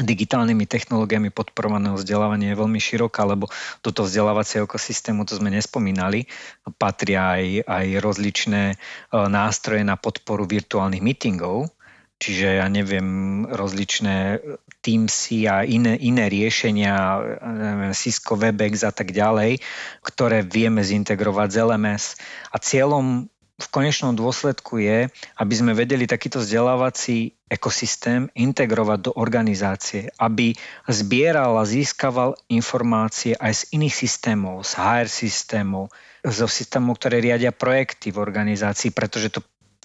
[0.00, 3.52] digitálnymi technológiami podporovaného vzdelávania je veľmi široká, lebo
[3.84, 6.24] do toho vzdelávacieho ekosystému, to sme nespomínali,
[6.80, 8.76] patria aj, aj rozličné e,
[9.12, 11.68] nástroje na podporu virtuálnych meetingov,
[12.16, 14.40] čiže ja neviem, rozličné
[14.82, 19.62] Teamsy a iné, iné riešenia, neviem, Cisco WebEx a tak ďalej,
[20.02, 22.04] ktoré vieme zintegrovať z LMS.
[22.50, 23.30] A cieľom
[23.62, 25.06] v konečnom dôsledku je,
[25.38, 30.58] aby sme vedeli takýto vzdelávací ekosystém integrovať do organizácie, aby
[30.90, 35.94] zbieral a získaval informácie aj z iných systémov, z HR systémov,
[36.26, 39.40] zo systémov, ktoré riadia projekty v organizácii, pretože to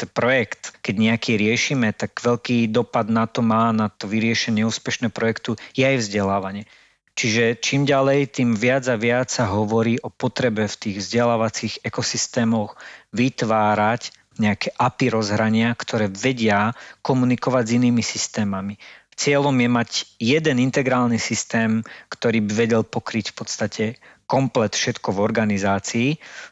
[0.06, 5.58] projekt, keď nejaký riešime, tak veľký dopad na to má, na to vyriešenie úspešného projektu,
[5.74, 6.70] je aj vzdelávanie.
[7.17, 12.77] Čiže čím ďalej, tým viac a viac sa hovorí o potrebe v tých vzdelávacích ekosystémoch
[13.10, 18.77] vytvárať nejaké API rozhrania, ktoré vedia komunikovať s inými systémami.
[19.17, 19.89] Cieľom je mať
[20.21, 21.82] jeden integrálny systém,
[22.13, 23.86] ktorý by vedel pokryť v podstate
[24.30, 26.10] komplet všetko v organizácii,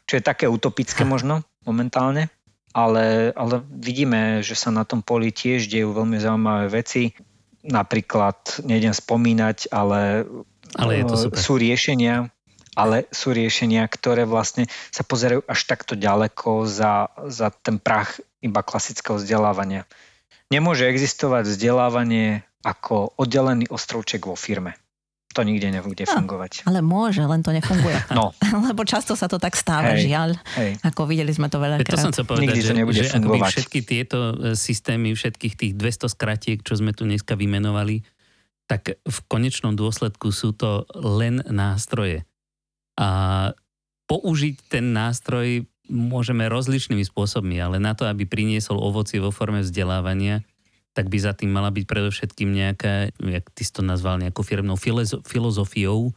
[0.09, 2.33] čo je také utopické možno momentálne,
[2.73, 7.13] ale, ale vidíme, že sa na tom poli tiež dejú veľmi zaujímavé veci.
[7.65, 10.25] Napríklad, nejdem spomínať, ale
[10.75, 11.39] ale je to super.
[11.39, 12.29] Sú riešenia,
[12.75, 18.61] ale sú riešenia, ktoré vlastne sa pozerajú až takto ďaleko za, za ten prach iba
[18.61, 19.87] klasického vzdelávania.
[20.51, 24.77] Nemôže existovať vzdelávanie ako oddelený ostrovček vo firme.
[25.35, 26.63] To nikde nebude no, fungovať.
[26.63, 28.07] Ale môže, len to nefunguje.
[28.15, 28.31] No.
[28.71, 30.39] Lebo často sa to tak stáva, hej, žiaľ.
[30.55, 30.79] Hej.
[30.79, 33.51] Ako videli sme to veľa To som chcel povedať, Nikdy že, to nebude že fungovať.
[33.51, 37.99] všetky tieto e, systémy, všetkých tých 200 skratiek, čo sme tu dneska vymenovali,
[38.65, 42.25] tak v konečnom dôsledku sú to len nástroje.
[42.97, 43.51] A
[44.09, 50.41] použiť ten nástroj môžeme rozličnými spôsobmi, ale na to, aby priniesol ovoci vo forme vzdelávania,
[50.95, 54.79] tak by za tým mala byť predovšetkým nejaká, jak ty si to nazval, nejakou firmnou
[55.27, 56.15] filozofiou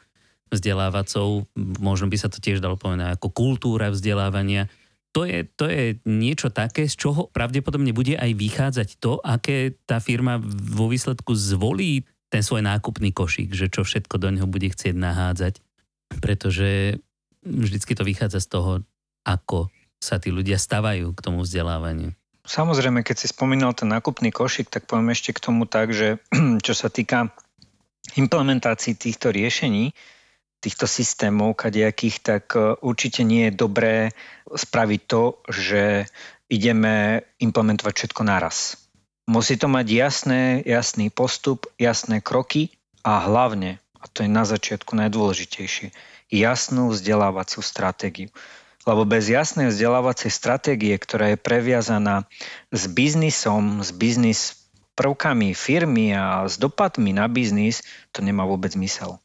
[0.48, 1.44] vzdelávacou,
[1.82, 4.72] možno by sa to tiež dalo povedať ako kultúra vzdelávania.
[5.12, 10.00] To je, to je niečo také, z čoho pravdepodobne bude aj vychádzať to, aké tá
[10.00, 10.40] firma
[10.72, 15.64] vo výsledku zvolí ten svoj nákupný košík, že čo všetko do neho bude chcieť nahádzať,
[16.21, 17.01] pretože
[17.45, 18.73] vždycky to vychádza z toho,
[19.25, 22.14] ako sa tí ľudia stavajú k tomu vzdelávaniu.
[22.49, 26.17] Samozrejme, keď si spomínal ten nákupný košík, tak poviem ešte k tomu tak, že
[26.67, 27.29] čo sa týka
[28.17, 29.93] implementácií týchto riešení,
[30.59, 34.17] týchto systémov kadejakých, tak e, určite nie je dobré
[34.49, 36.09] spraviť to, že
[36.49, 38.88] ideme implementovať všetko naraz
[39.29, 42.73] Musí to mať jasné, jasný postup, jasné kroky
[43.05, 45.93] a hlavne, a to je na začiatku najdôležitejšie,
[46.33, 48.33] jasnú vzdelávaciu stratégiu.
[48.88, 52.25] Lebo bez jasnej vzdelávacej stratégie, ktorá je previazaná
[52.73, 54.57] s biznisom, s biznis
[54.97, 57.85] prvkami firmy a s dopadmi na biznis,
[58.17, 59.21] to nemá vôbec zmysel.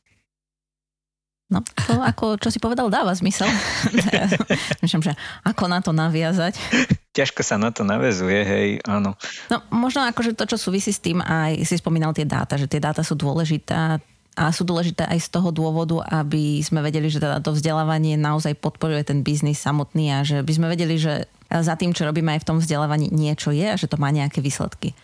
[1.48, 3.48] No, to ako, čo si povedal, dáva zmysel.
[4.84, 5.16] Myslím, že
[5.48, 6.60] ako na to naviazať.
[7.14, 9.14] Ťažko sa na to navezuje, hej, áno.
[9.54, 12.82] No, možno akože to, čo súvisí s tým, aj si spomínal tie dáta, že tie
[12.82, 14.02] dáta sú dôležité
[14.34, 18.58] a sú dôležité aj z toho dôvodu, aby sme vedeli, že teda to vzdelávanie naozaj
[18.58, 22.42] podporuje ten biznis samotný a že by sme vedeli, že za tým, čo robíme aj
[22.42, 24.98] v tom vzdelávaní niečo je a že to má nejaké výsledky.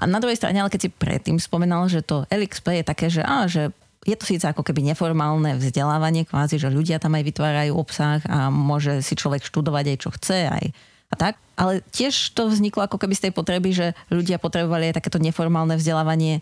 [0.00, 3.20] A na druhej strane, ale keď si predtým spomenal, že to LXP je také, že,
[3.20, 3.68] á, že
[4.08, 8.48] je to síce ako keby neformálne vzdelávanie, kvázi, že ľudia tam aj vytvárajú obsah a
[8.48, 10.64] môže si človek študovať aj čo chce, aj
[11.10, 11.34] a tak.
[11.58, 15.74] Ale tiež to vzniklo ako keby z tej potreby, že ľudia potrebovali aj takéto neformálne
[15.76, 16.40] vzdelávanie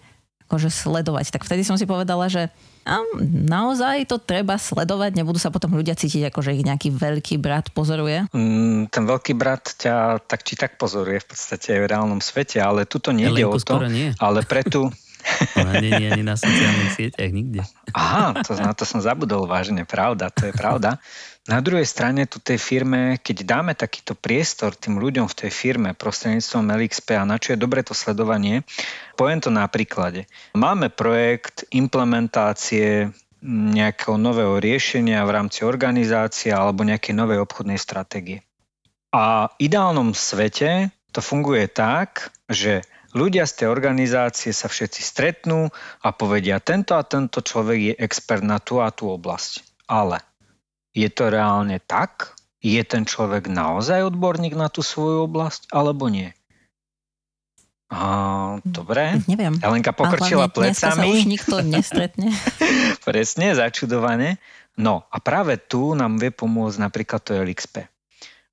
[0.48, 1.28] akože sledovať.
[1.28, 2.48] Tak vtedy som si povedala, že
[2.88, 7.36] a naozaj to treba sledovať, nebudú sa potom ľudia cítiť ako, že ich nejaký veľký
[7.36, 8.24] brat pozoruje?
[8.32, 12.56] Mm, ten veľký brat ťa tak či tak pozoruje v podstate aj v reálnom svete,
[12.64, 14.16] ale tuto nejde o to, nie.
[14.16, 14.88] ale pre tú,
[15.60, 17.60] ona nie je ani na sociálnych sieťach, nikde.
[17.92, 20.96] Aha, to, na to som zabudol vážne, pravda, to je pravda.
[21.48, 25.96] Na druhej strane tu tej firme, keď dáme takýto priestor tým ľuďom v tej firme
[25.96, 28.68] prostredníctvom LXP a na čo je dobre to sledovanie,
[29.16, 30.28] poviem to na príklade.
[30.52, 33.16] Máme projekt implementácie
[33.48, 38.44] nejakého nového riešenia v rámci organizácie alebo nejakej novej obchodnej stratégie.
[39.16, 42.84] A v ideálnom svete to funguje tak, že
[43.16, 45.72] ľudia z tej organizácie sa všetci stretnú
[46.04, 49.64] a povedia, tento a tento človek je expert na tú a tú oblasť.
[49.88, 50.20] Ale
[50.98, 52.34] je to reálne tak?
[52.58, 56.34] Je ten človek naozaj odborník na tú svoju oblasť, alebo nie?
[57.88, 59.16] A, dobre.
[59.30, 59.56] Neviem.
[59.62, 60.76] Elenka pokrčila plecami.
[60.76, 62.34] sa už nikto nestretne.
[63.06, 64.42] Presne, začudovane.
[64.74, 67.86] No a práve tu nám vie pomôcť napríklad to LXP.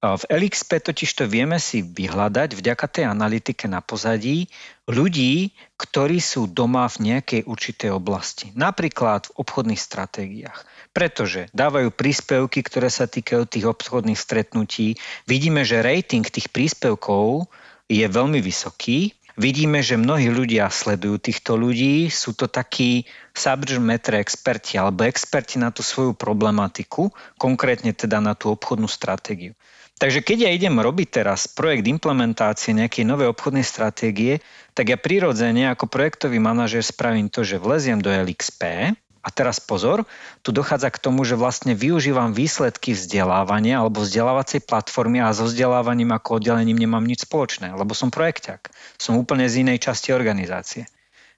[0.05, 4.45] V LXP totiž to vieme si vyhľadať vďaka tej analytike na pozadí
[4.85, 8.53] ľudí, ktorí sú doma v nejakej určitej oblasti.
[8.53, 10.61] Napríklad v obchodných stratégiách.
[10.95, 14.95] Pretože dávajú príspevky, ktoré sa týkajú tých obchodných stretnutí.
[15.27, 17.51] Vidíme, že rating tých príspevkov
[17.91, 19.11] je veľmi vysoký.
[19.35, 22.07] Vidíme, že mnohí ľudia sledujú týchto ľudí.
[22.07, 23.03] Sú to takí
[23.35, 29.51] subject matter experti alebo experti na tú svoju problematiku, konkrétne teda na tú obchodnú stratégiu.
[29.99, 34.43] Takže keď ja idem robiť teraz projekt implementácie nejakej novej obchodnej stratégie,
[34.75, 38.91] tak ja prirodzene ako projektový manažer spravím to, že vleziem do LXP
[39.25, 40.05] a teraz pozor,
[40.45, 46.13] tu dochádza k tomu, že vlastne využívam výsledky vzdelávania alebo vzdelávacej platformy a so vzdelávaním
[46.13, 48.69] ako oddelením nemám nič spoločné, lebo som projekťak.
[49.01, 50.85] Som úplne z inej časti organizácie.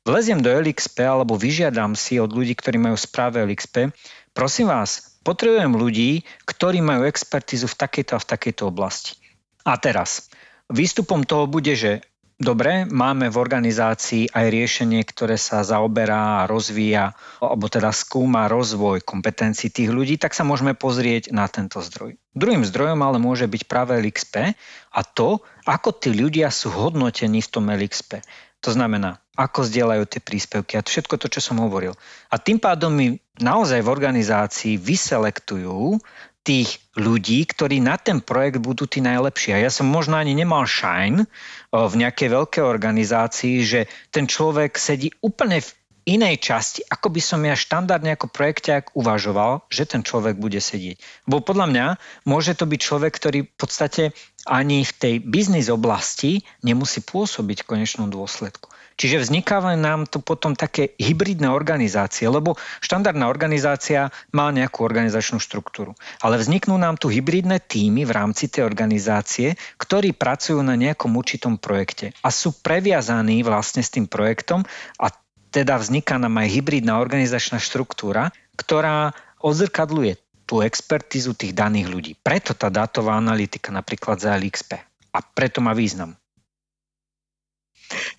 [0.04, 3.96] Vleziem do LXP alebo vyžiadam si od ľudí, ktorí majú správe LXP,
[4.36, 9.20] prosím vás, Potrebujem ľudí, ktorí majú expertizu v takejto a v takejto oblasti.
[9.68, 10.32] A teraz,
[10.72, 12.00] výstupom toho bude, že
[12.38, 19.74] dobre, máme v organizácii aj riešenie, ktoré sa zaoberá rozvíja, alebo teda skúma rozvoj kompetencií
[19.74, 22.18] tých ľudí, tak sa môžeme pozrieť na tento zdroj.
[22.38, 24.54] Druhým zdrojom ale môže byť práve LXP
[24.94, 28.22] a to, ako tí ľudia sú hodnotení v tom LXP.
[28.66, 31.94] To znamená, ako zdieľajú tie príspevky a všetko to, čo som hovoril.
[32.34, 36.02] A tým pádom mi naozaj v organizácii vyselektujú
[36.48, 39.60] tých ľudí, ktorí na ten projekt budú tí najlepší.
[39.60, 41.28] A ja som možno ani nemal shine
[41.76, 45.70] v nejakej veľkej organizácii, že ten človek sedí úplne v
[46.08, 51.04] inej časti, ako by som ja štandardne ako projekťák uvažoval, že ten človek bude sedieť.
[51.28, 51.86] Bo podľa mňa
[52.24, 54.04] môže to byť človek, ktorý v podstate
[54.48, 58.72] ani v tej biznis oblasti nemusí pôsobiť v konečnom dôsledku.
[58.98, 65.94] Čiže vznikávajú nám tu potom také hybridné organizácie, lebo štandardná organizácia má nejakú organizačnú štruktúru.
[66.18, 71.62] Ale vzniknú nám tu hybridné týmy v rámci tej organizácie, ktorí pracujú na nejakom určitom
[71.62, 74.66] projekte a sú previazaní vlastne s tým projektom
[74.98, 75.14] a
[75.54, 80.18] teda vzniká nám aj hybridná organizačná štruktúra, ktorá odzrkadluje
[80.50, 82.12] tú expertizu tých daných ľudí.
[82.18, 84.80] Preto tá dátová analytika napríklad za LXP.
[85.14, 86.16] A preto má význam.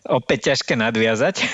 [0.09, 1.45] Opäť ťažké nadviazať.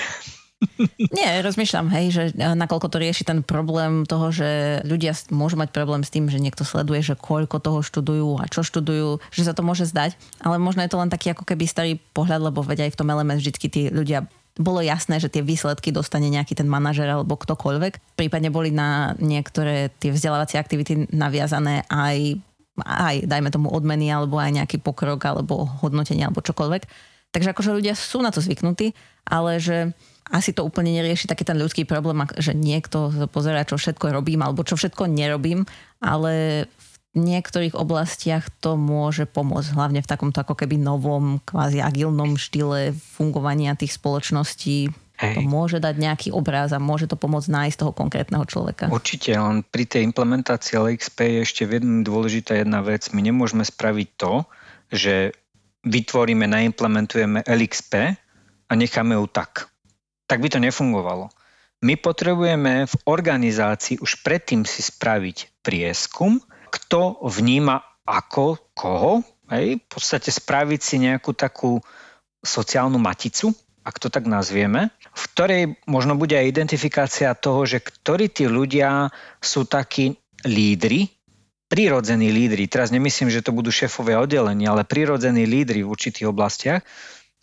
[1.11, 6.01] Nie, rozmýšľam, hej, že nakoľko to rieši ten problém toho, že ľudia môžu mať problém
[6.01, 9.61] s tým, že niekto sleduje, že koľko toho študujú a čo študujú, že sa to
[9.61, 12.91] môže zdať, ale možno je to len taký ako keby starý pohľad, lebo veď aj
[12.95, 14.25] v tom element vždycky tí ľudia
[14.55, 18.15] bolo jasné, že tie výsledky dostane nejaký ten manažer alebo ktokoľvek.
[18.15, 22.39] Prípadne boli na niektoré tie vzdelávacie aktivity naviazané aj,
[22.79, 26.87] aj dajme tomu odmeny alebo aj nejaký pokrok alebo hodnotenie alebo čokoľvek.
[27.35, 28.95] Takže akože ľudia sú na to zvyknutí,
[29.27, 29.91] ale že
[30.31, 34.63] asi to úplne nerieši taký ten ľudský problém, že niekto pozerá, čo všetko robím alebo
[34.63, 35.67] čo všetko nerobím,
[35.99, 42.39] ale v niektorých oblastiach to môže pomôcť, hlavne v takomto ako keby novom, kvázi agilnom
[42.39, 44.91] štýle fungovania tých spoločností.
[45.15, 45.39] Hej.
[45.39, 48.91] To môže dať nejaký obráz a môže to pomôcť nájsť toho konkrétneho človeka.
[48.91, 53.07] Určite, len pri tej implementácii LXP je ešte veľmi dôležitá jedna vec.
[53.15, 54.43] My nemôžeme spraviť to,
[54.91, 55.31] že
[55.85, 57.93] vytvoríme, naimplementujeme LXP
[58.65, 59.69] a necháme ju tak.
[60.25, 61.29] Tak by to nefungovalo.
[61.85, 66.41] my potrebujeme v organizácii už predtým si spraviť prieskum,
[66.73, 69.21] kto vníma ako koho,
[69.53, 71.77] hej, v podstate spraviť si nejakú takú
[72.41, 73.53] sociálnu maticu,
[73.85, 79.13] ak to tak nazvieme, v ktorej možno bude aj identifikácia toho, že ktorí tí ľudia
[79.37, 81.14] sú takí lídry,
[81.67, 86.81] prirodzení lídry, teraz nemyslím, že to budú šéfové oddelenia, ale prirodzení lídry v určitých oblastiach,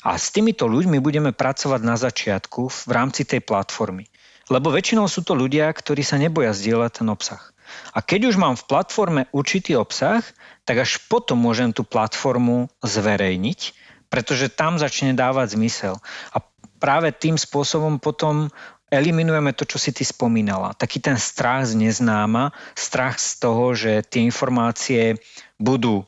[0.02, 4.10] a s týmito ľuďmi budeme pracovať na začiatku v rámci tej platformy.
[4.50, 7.42] Lebo väčšinou sú to ľudia, ktorí sa neboja zdieľať ten obsah.
[7.94, 10.26] A keď už mám v platforme určitý obsah,
[10.66, 13.60] tak až potom môžem tú platformu zverejniť,
[14.10, 15.94] pretože tam začne dávať zmysel.
[16.34, 16.42] A
[16.82, 18.50] práve tým spôsobom potom
[18.93, 20.76] eliminujeme to, čo si ty spomínala.
[20.76, 25.16] Taký ten strach z neznáma, strach z toho, že tie informácie
[25.57, 26.05] budú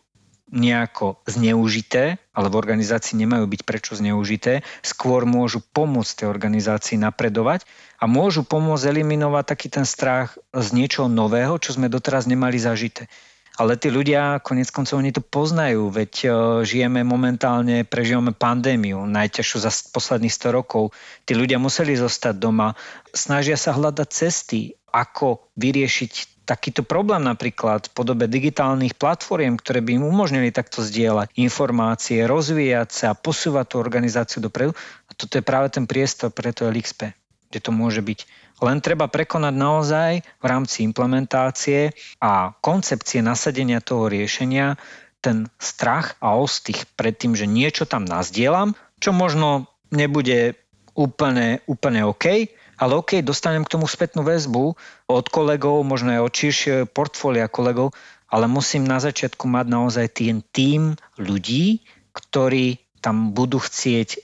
[0.55, 7.67] nejako zneužité, ale v organizácii nemajú byť prečo zneužité, skôr môžu pomôcť tej organizácii napredovať
[7.99, 13.11] a môžu pomôcť eliminovať taký ten strach z niečoho nového, čo sme doteraz nemali zažité.
[13.55, 16.33] Ale tí ľudia, konec koncov, oni to poznajú, veď uh,
[16.67, 20.91] žijeme momentálne, prežívame pandémiu, najťažšiu za posledných 100 rokov.
[21.23, 22.75] Tí ľudia museli zostať doma,
[23.15, 29.97] snažia sa hľadať cesty, ako vyriešiť takýto problém napríklad v podobe digitálnych platform, ktoré by
[29.97, 34.77] im umožnili takto zdieľať informácie, rozvíjať sa, posúvať tú organizáciu dopredu.
[35.09, 37.17] A toto je práve ten priestor pre to LXP,
[37.55, 38.27] kde to môže byť.
[38.67, 44.75] Len treba prekonať naozaj v rámci implementácie a koncepcie nasadenia toho riešenia
[45.23, 50.59] ten strach a ostých pred tým, že niečo tam nazdielam, čo možno nebude
[50.99, 54.75] úplne, úplne OK, ale OK, dostanem k tomu spätnú väzbu
[55.07, 57.95] od kolegov, možno aj od širšie portfólia kolegov,
[58.27, 64.19] ale musím na začiatku mať naozaj ten tým ľudí, ktorí tam budú chcieť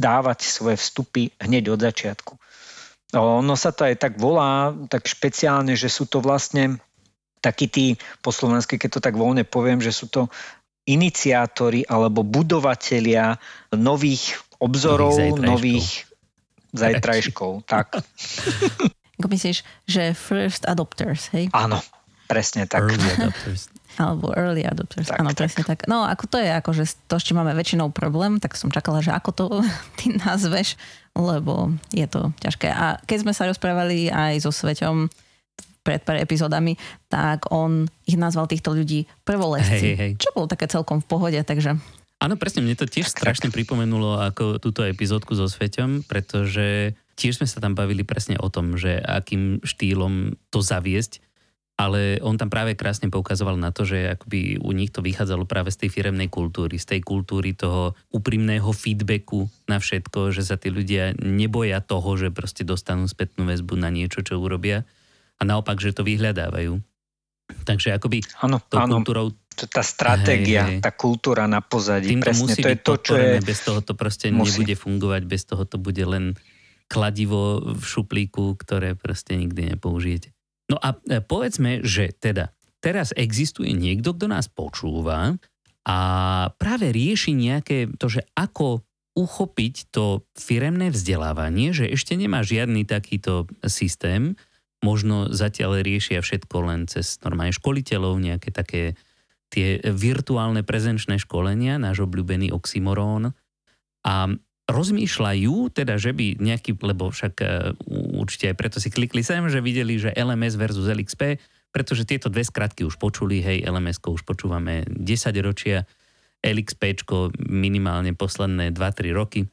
[0.00, 2.37] dávať svoje vstupy hneď od začiatku.
[3.16, 6.76] Ono sa to aj tak volá, tak špeciálne, že sú to vlastne
[7.40, 7.86] takí tí,
[8.20, 10.28] po slovensky, keď to tak voľne poviem, že sú to
[10.84, 13.36] iniciátori alebo budovatelia
[13.72, 15.88] nových obzorov, nových, nových
[16.72, 18.00] zajtrajškou, tak.
[19.18, 21.48] Ako myslíš, že first adopters, hej?
[21.56, 21.80] Áno,
[22.28, 22.92] presne tak.
[22.92, 23.72] Early adopters.
[23.98, 25.42] Alebo early adopters, tak, áno, tak.
[25.42, 25.90] presne tak.
[25.90, 29.10] No, ako to je, akože to, s čím máme väčšinou problém, tak som čakala, že
[29.10, 29.46] ako to
[29.98, 30.78] ty nazveš,
[31.18, 32.70] lebo je to ťažké.
[32.70, 35.10] A keď sme sa rozprávali aj so Sveťom
[35.82, 36.78] pred pár epizódami,
[37.10, 39.94] tak on ich nazval týchto ľudí prvolesci.
[39.94, 40.12] Hej, hej.
[40.20, 41.74] Čo bolo také celkom v pohode, takže
[42.18, 47.46] Áno, presne, mne to tiež strašne pripomenulo ako túto epizódku so Sveťom, pretože tiež sme
[47.46, 51.22] sa tam bavili presne o tom, že akým štýlom to zaviesť,
[51.78, 55.70] ale on tam práve krásne poukazoval na to, že akoby u nich to vychádzalo práve
[55.70, 60.74] z tej firemnej kultúry, z tej kultúry toho úprimného feedbacku na všetko, že sa tí
[60.74, 64.82] ľudia neboja toho, že proste dostanú spätnú väzbu na niečo, čo urobia
[65.38, 66.82] a naopak, že to vyhľadávajú.
[67.62, 68.98] Takže akoby áno, tou áno.
[68.98, 70.80] kultúrou tá stratégia, Hej, hej.
[70.82, 72.14] tá kultúra na pozadí.
[72.14, 73.30] Tým to presne, musí to je to, čo je...
[73.42, 74.62] bez toho to proste musí.
[74.62, 76.38] nebude fungovať, bez toho to bude len
[76.86, 80.37] kladivo v šuplíku, ktoré proste nikdy nepoužijete.
[80.68, 85.34] No a e, povedzme, že teda teraz existuje niekto, kto nás počúva
[85.88, 85.98] a
[86.60, 88.84] práve rieši nejaké to, že ako
[89.18, 94.38] uchopiť to firemné vzdelávanie, že ešte nemá žiadny takýto systém,
[94.78, 98.94] možno zatiaľ riešia všetko len cez normálne školiteľov, nejaké také
[99.50, 103.34] tie virtuálne prezenčné školenia, náš obľúbený oxymorón.
[104.06, 104.14] A
[104.68, 107.46] rozmýšľajú, teda, že by nejaký, lebo však e,
[108.20, 111.40] určite aj preto si klikli sem, že videli, že LMS versus LXP,
[111.72, 115.88] pretože tieto dve skratky už počuli, hej, LMS už počúvame 10 ročia,
[116.44, 117.02] LXP
[117.48, 119.48] minimálne posledné 2-3 roky.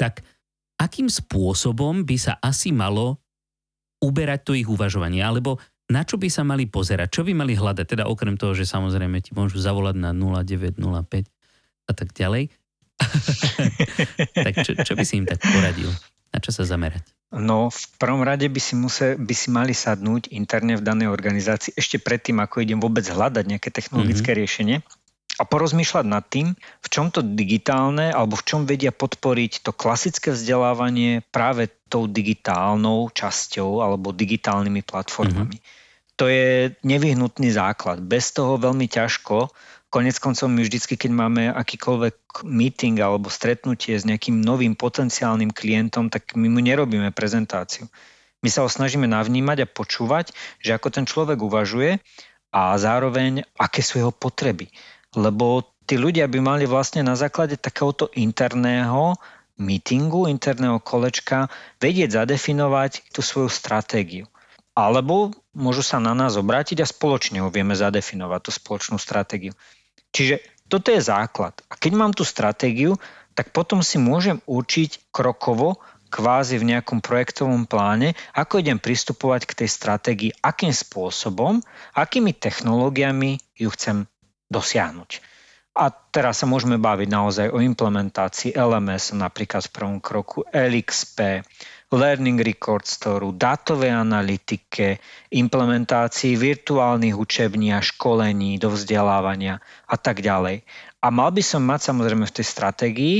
[0.00, 0.24] Tak
[0.80, 3.20] akým spôsobom by sa asi malo
[4.00, 5.20] uberať to ich uvažovanie?
[5.20, 5.60] Alebo
[5.92, 7.20] na čo by sa mali pozerať?
[7.20, 7.84] Čo by mali hľadať?
[7.84, 10.80] Teda okrem toho, že samozrejme ti môžu zavolať na 0905
[11.84, 12.48] a tak ďalej.
[14.46, 15.90] tak čo, čo by si im tak poradil?
[16.30, 17.02] Na čo sa zamerať?
[17.30, 21.78] No, v prvom rade by si, musel, by si mali sadnúť interne v danej organizácii
[21.78, 24.42] ešte predtým, ako idem vôbec hľadať nejaké technologické mm-hmm.
[24.42, 24.76] riešenie
[25.38, 30.34] a porozmýšľať nad tým, v čom to digitálne alebo v čom vedia podporiť to klasické
[30.34, 35.58] vzdelávanie práve tou digitálnou časťou alebo digitálnymi platformami.
[35.58, 35.78] Mm-hmm
[36.20, 38.04] to je nevyhnutný základ.
[38.04, 39.48] Bez toho veľmi ťažko.
[39.90, 46.14] Konec koncov my vždycky, keď máme akýkoľvek meeting alebo stretnutie s nejakým novým potenciálnym klientom,
[46.14, 47.90] tak my mu nerobíme prezentáciu.
[48.40, 50.30] My sa ho snažíme navnímať a počúvať,
[50.62, 51.98] že ako ten človek uvažuje
[52.54, 54.70] a zároveň aké sú jeho potreby.
[55.18, 59.18] Lebo tí ľudia by mali vlastne na základe takéhoto interného
[59.60, 61.50] meetingu, interného kolečka
[61.82, 64.24] vedieť zadefinovať tú svoju stratégiu.
[64.72, 69.52] Alebo môžu sa na nás obrátiť a spoločne ho vieme zadefinovať, tú spoločnú stratégiu.
[70.10, 71.54] Čiže toto je základ.
[71.66, 72.94] A keď mám tú stratégiu,
[73.34, 79.56] tak potom si môžem určiť krokovo, kvázi v nejakom projektovom pláne, ako idem pristupovať k
[79.64, 81.62] tej stratégii, akým spôsobom,
[81.94, 84.10] akými technológiami ju chcem
[84.50, 85.22] dosiahnuť.
[85.78, 91.46] A teraz sa môžeme baviť naozaj o implementácii LMS, napríklad v prvom kroku LXP,
[91.90, 95.02] Learning Record Store, dátovej analytike,
[95.34, 99.58] implementácii virtuálnych učební a školení do vzdelávania
[99.90, 100.62] a tak ďalej.
[101.02, 103.16] A mal by som mať samozrejme v tej stratégii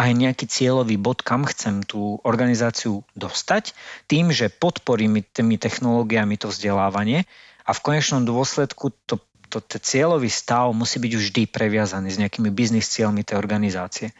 [0.00, 3.76] aj nejaký cieľový bod, kam chcem tú organizáciu dostať,
[4.08, 7.28] tým, že podporím tými technológiami to vzdelávanie
[7.68, 9.20] a v konečnom dôsledku to,
[9.52, 14.16] to, to cieľový stav musí byť vždy previazaný s nejakými biznis cieľmi tej organizácie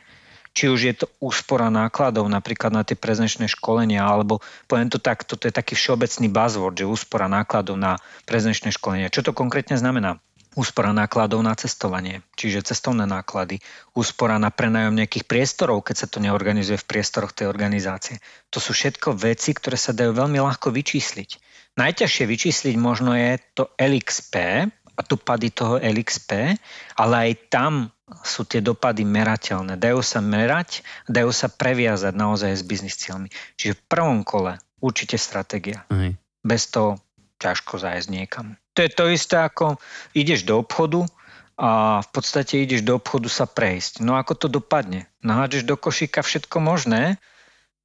[0.54, 4.38] či už je to úspora nákladov napríklad na tie prezenčné školenia, alebo
[4.70, 9.10] poviem to tak, toto je taký všeobecný buzzword, že úspora nákladov na prezenčné školenia.
[9.10, 10.22] Čo to konkrétne znamená?
[10.54, 13.58] úspora nákladov na cestovanie, čiže cestovné náklady,
[13.92, 18.22] úspora na prenajom nejakých priestorov, keď sa to neorganizuje v priestoroch tej organizácie.
[18.54, 21.30] To sú všetko veci, ktoré sa dajú veľmi ľahko vyčísliť.
[21.74, 24.34] Najťažšie vyčísliť možno je to LXP
[24.70, 26.54] a dopady toho LXP,
[26.94, 27.90] ale aj tam
[28.24, 29.80] sú tie dopady merateľné.
[29.80, 33.32] Dajú sa merať, dajú sa previazať naozaj s biznis cieľmi.
[33.56, 35.88] Čiže v prvom kole určite stratégia.
[35.88, 36.12] Aj.
[36.44, 37.00] Bez toho
[37.40, 38.46] ťažko zájsť niekam.
[38.76, 39.80] To je to isté, ako
[40.12, 41.08] ideš do obchodu
[41.56, 44.04] a v podstate ideš do obchodu sa prejsť.
[44.04, 45.08] No ako to dopadne?
[45.24, 47.16] Nahádžeš do košíka všetko možné,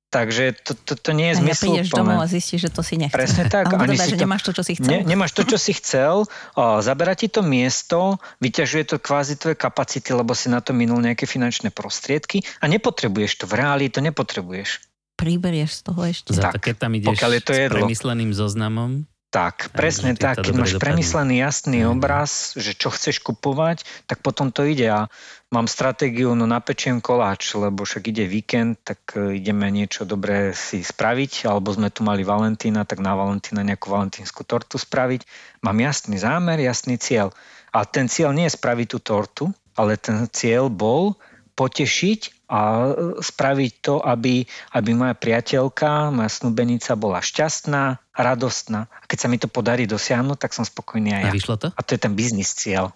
[0.10, 1.70] Takže to, to, to nie je zmysl.
[1.78, 3.14] Ja domov a zistíš, že to si nechceš.
[3.14, 3.70] Presne tak.
[3.70, 4.90] Alebo Ani teda, že to, nemáš to, čo si chcel.
[4.90, 6.26] Ne, nemáš to, čo si chcel.
[6.58, 10.98] O, zabera ti to miesto, vyťažuje to kvázi tvoje kapacity, lebo si na to minul
[10.98, 13.44] nejaké finančné prostriedky a nepotrebuješ to.
[13.46, 14.82] V reáli to nepotrebuješ.
[15.14, 16.34] Priberieš z toho ešte.
[16.34, 17.70] Za tak, keď tam ideš je to jedlo.
[17.70, 20.42] s premysleným zoznamom, tak, presne tak.
[20.42, 21.94] Keď máš premyslený jasný mm.
[21.94, 24.90] obraz, že čo chceš kupovať, tak potom to ide.
[24.90, 25.06] A
[25.54, 30.82] mám stratégiu, no napečiem koláč, lebo však ide víkend, tak e, ideme niečo dobré si
[30.82, 35.30] spraviť, alebo sme tu mali Valentína, tak na Valentína nejakú valentínsku tortu spraviť.
[35.62, 37.30] Mám jasný zámer, jasný cieľ.
[37.70, 39.46] A ten cieľ nie je spraviť tú tortu,
[39.78, 41.14] ale ten cieľ bol
[41.54, 42.92] potešiť a e,
[43.22, 44.42] spraviť to, aby,
[44.74, 48.90] aby moja priateľka, moja snúbenica bola šťastná, radostná.
[48.90, 51.32] A keď sa mi to podarí dosiahnuť, tak som spokojný aj ja.
[51.32, 51.68] A vyšlo to?
[51.70, 52.90] A to je ten biznis cieľ.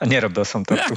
[0.00, 0.94] A nerobil som to tu.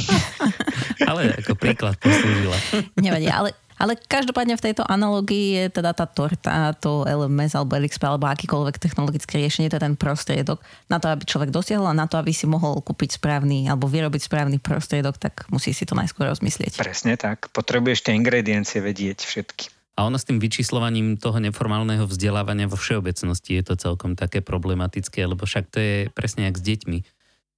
[1.10, 2.56] ale ako príklad poslúžila.
[2.96, 8.02] Nevadí, ale ale každopádne v tejto analógii je teda tá torta, to LMS alebo LXP
[8.04, 12.08] alebo akýkoľvek technologické riešenie, to je ten prostriedok na to, aby človek dosiahol a na
[12.08, 16.28] to, aby si mohol kúpiť správny alebo vyrobiť správny prostriedok, tak musí si to najskôr
[16.32, 16.80] rozmyslieť.
[16.80, 17.52] Presne tak.
[17.52, 19.72] Potrebuješ tie ingrediencie vedieť všetky.
[19.96, 25.24] A ono s tým vyčíslovaním toho neformálneho vzdelávania vo všeobecnosti je to celkom také problematické,
[25.24, 27.15] lebo však to je presne jak s deťmi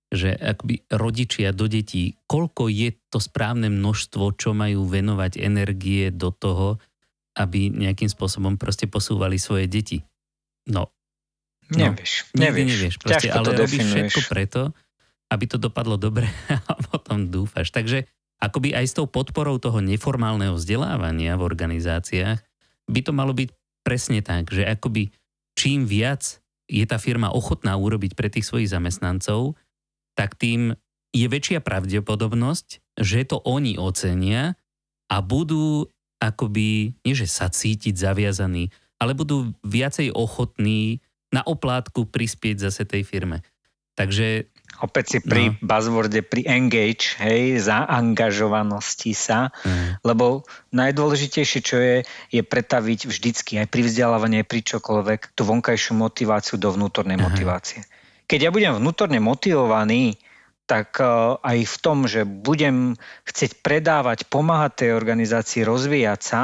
[0.09, 6.33] že akoby rodičia do detí, koľko je to správne množstvo, čo majú venovať energie do
[6.33, 6.81] toho,
[7.37, 9.99] aby nejakým spôsobom proste posúvali svoje deti.
[10.67, 10.89] No.
[11.71, 12.33] no nevieš.
[12.33, 12.69] Nevieš.
[12.73, 14.73] nevieš proste, ale robíš všetko preto,
[15.29, 16.27] aby to dopadlo dobre
[16.71, 17.69] a potom dúfaš.
[17.69, 18.09] Takže
[18.41, 22.41] akoby aj s tou podporou toho neformálneho vzdelávania v organizáciách
[22.89, 23.49] by to malo byť
[23.85, 25.13] presne tak, že akoby
[25.53, 29.57] čím viac je tá firma ochotná urobiť pre tých svojich zamestnancov,
[30.19, 30.75] tak tým
[31.15, 34.59] je väčšia pravdepodobnosť, že to oni ocenia
[35.07, 35.87] a budú
[36.19, 40.99] akoby, nie že sa cítiť zaviazaní, ale budú viacej ochotní
[41.31, 43.47] na oplátku prispieť zase tej firme.
[43.95, 45.59] Takže Opäť si pri no.
[45.59, 50.07] buzzworde, pri engage, hej, zaangažovanosti sa, mm.
[50.07, 51.97] lebo najdôležitejšie, čo je,
[52.31, 57.27] je pretaviť vždycky, aj pri vzdelávaní, aj pri čokoľvek, tú vonkajšiu motiváciu do vnútornej Aha.
[57.27, 57.83] motivácie
[58.29, 60.21] keď ja budem vnútorne motivovaný,
[60.69, 61.05] tak e,
[61.41, 62.93] aj v tom, že budem
[63.25, 66.43] chcieť predávať, pomáhať tej organizácii rozvíjať sa,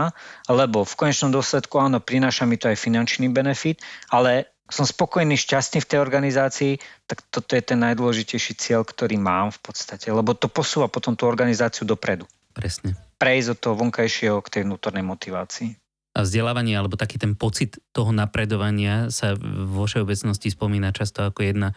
[0.48, 5.84] lebo v konečnom dôsledku áno, prináša mi to aj finančný benefit, ale som spokojný, šťastný
[5.84, 6.72] v tej organizácii,
[7.04, 11.28] tak toto je ten najdôležitejší cieľ, ktorý mám v podstate, lebo to posúva potom tú
[11.28, 12.24] organizáciu dopredu.
[12.56, 12.96] Presne.
[13.20, 15.83] Prejsť od toho vonkajšieho k tej vnútornej motivácii.
[16.14, 21.68] A vzdelávanie alebo taký ten pocit toho napredovania sa vo všeobecnosti spomína často ako jedna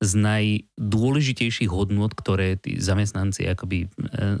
[0.00, 3.88] z najdôležitejších hodnôt, ktoré tí zamestnanci akoby e,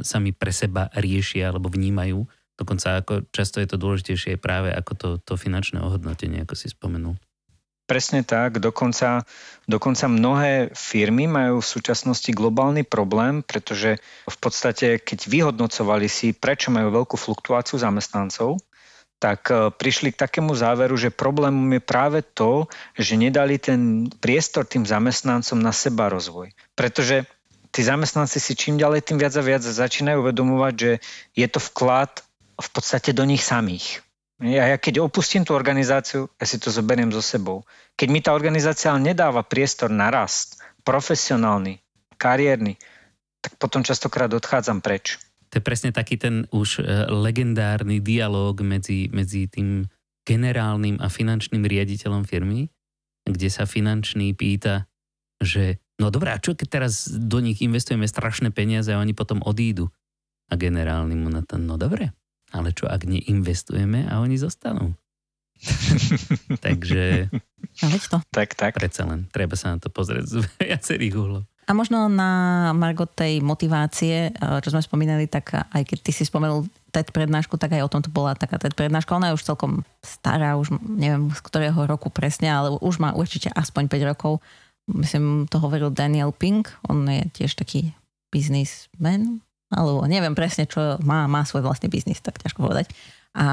[0.00, 2.24] sami pre seba riešia alebo vnímajú.
[2.56, 7.16] Dokonca ako často je to dôležitejšie práve ako to, to finančné ohodnotenie, ako si spomenul.
[7.90, 8.62] presne tak.
[8.62, 9.26] Dokonca,
[9.66, 13.98] dokonca mnohé firmy majú v súčasnosti globálny problém, pretože
[14.30, 18.62] v podstate, keď vyhodnocovali si, prečo majú veľkú fluktuáciu zamestnancov,
[19.20, 22.66] tak e, prišli k takému záveru, že problémom je práve to,
[22.96, 26.56] že nedali ten priestor tým zamestnancom na seba rozvoj.
[26.72, 27.28] Pretože
[27.68, 30.92] tí zamestnanci si čím ďalej tým viac a viac začínajú uvedomovať, že
[31.36, 32.24] je to vklad
[32.56, 34.00] v podstate do nich samých.
[34.40, 37.68] Ja, ja keď opustím tú organizáciu, ja si to zoberiem so sebou.
[38.00, 41.84] Keď mi tá organizácia nedáva priestor na rast, profesionálny,
[42.16, 42.80] kariérny,
[43.44, 45.20] tak potom častokrát odchádzam preč.
[45.50, 49.90] To je presne taký ten už e, legendárny dialog medzi, medzi tým
[50.22, 52.70] generálnym a finančným riaditeľom firmy,
[53.26, 54.86] kde sa finančný pýta,
[55.42, 59.42] že no dobré, a čo keď teraz do nich investujeme strašné peniaze a oni potom
[59.42, 59.90] odídu?
[60.50, 62.14] A generálny mu na to, no dobre,
[62.50, 64.94] ale čo ak neinvestujeme a oni zostanú?
[66.66, 67.30] Takže...
[67.80, 68.16] No veď to.
[68.32, 68.72] Tak, tak.
[68.76, 71.42] Predsa len, treba sa na to pozrieť z viacerých uhlov.
[71.70, 76.26] A možno na Margot tej motivácie, eh, čo sme spomínali, tak aj keď ty si
[76.26, 79.14] spomenul TED prednášku, tak aj o tom to bola taká TED prednáška.
[79.14, 83.54] Ona je už celkom stará, už neviem z ktorého roku presne, ale už má určite
[83.54, 84.42] aspoň 5 rokov.
[84.90, 87.94] Myslím, to hovoril Daniel Pink, on je tiež taký
[88.34, 89.38] biznismen,
[89.70, 92.90] alebo neviem presne, čo má, má svoj vlastný biznis, tak ťažko povedať.
[93.30, 93.46] A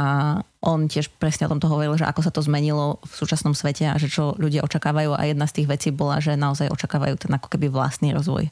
[0.65, 3.99] on tiež presne o tomto hovoril, že ako sa to zmenilo v súčasnom svete a
[4.01, 7.45] že čo ľudia očakávajú a jedna z tých vecí bola, že naozaj očakávajú ten ako
[7.53, 8.49] keby vlastný rozvoj.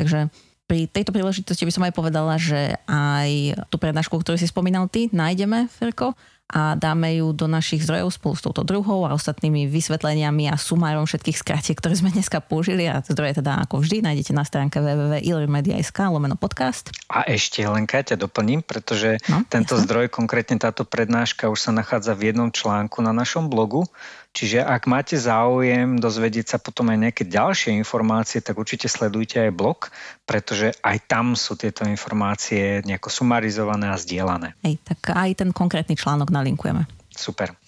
[0.00, 0.32] Takže
[0.64, 5.12] pri tejto príležitosti by som aj povedala, že aj tú prednášku, ktorú si spomínal ty,
[5.12, 6.16] nájdeme, Ferko,
[6.50, 11.06] a dáme ju do našich zdrojov spolu s touto druhou a ostatnými vysvetleniami a sumárom
[11.06, 15.98] všetkých skratiek, ktoré sme dneska použili a zdroje teda ako vždy nájdete na stránke www.illermedia.sk
[16.10, 16.90] lomeno podcast.
[17.06, 19.86] A ešte len ťa doplním, pretože no, tento jasne.
[19.86, 23.86] zdroj, konkrétne táto prednáška už sa nachádza v jednom článku na našom blogu,
[24.30, 29.50] Čiže ak máte záujem dozvedieť sa potom aj nejaké ďalšie informácie, tak určite sledujte aj
[29.50, 29.90] blog,
[30.22, 34.54] pretože aj tam sú tieto informácie nejako sumarizované a zdieľané.
[34.62, 36.86] Hej, tak aj ten konkrétny článok nalinkujeme.
[37.10, 37.58] Super.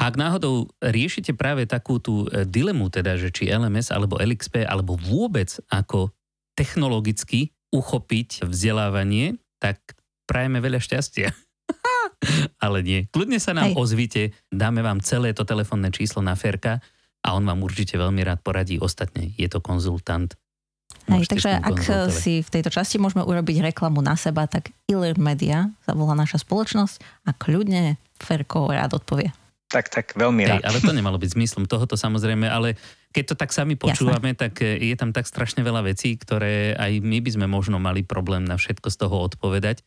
[0.00, 4.96] Ak náhodou riešite práve takú tú e, dilemu, teda, že či LMS alebo LXP, alebo
[4.96, 6.14] vôbec ako
[6.56, 9.76] technologicky uchopiť vzdelávanie, tak
[10.24, 11.34] prajeme veľa šťastia.
[12.64, 13.08] Ale nie.
[13.10, 13.76] Kľudne sa nám Hej.
[13.76, 16.84] ozvite, dáme vám celé to telefónne číslo na Ferka
[17.20, 18.80] a on vám určite veľmi rád poradí.
[18.80, 20.36] Ostatne je to konzultant.
[21.10, 21.78] Hej, takže ak
[22.12, 26.42] si v tejto časti môžeme urobiť reklamu na seba, tak Iller Media sa volá naša
[26.42, 29.32] spoločnosť a kľudne Ferko rád odpovie.
[29.70, 30.62] Tak, tak, veľmi rád.
[30.62, 32.74] Hej, ale to nemalo byť zmyslom tohoto samozrejme, ale
[33.14, 34.42] keď to tak sami počúvame, Jasne.
[34.50, 38.42] tak je tam tak strašne veľa vecí, ktoré aj my by sme možno mali problém
[38.42, 39.86] na všetko z toho odpovedať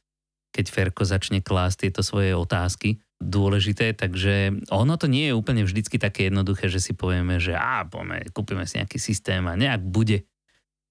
[0.53, 5.97] keď Ferko začne klásť tieto svoje otázky dôležité, takže ono to nie je úplne vždycky
[5.97, 10.27] také jednoduché, že si povieme, že á, poďme, kúpime si nejaký systém a nejak bude.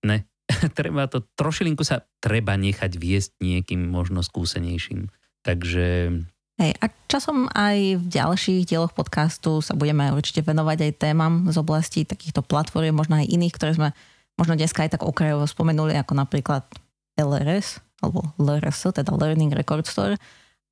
[0.03, 0.27] Ne,
[0.79, 5.07] treba to, trošilinku sa treba nechať viesť niekým možno skúsenejším.
[5.47, 6.19] Takže
[6.61, 11.57] Hej, a časom aj v ďalších dieloch podcastu sa budeme určite venovať aj témam z
[11.57, 13.89] oblasti takýchto platform, možno aj iných, ktoré sme
[14.37, 16.69] možno dneska aj tak okrajovo spomenuli, ako napríklad
[17.17, 20.19] LRS, alebo LRS, teda Learning Record Store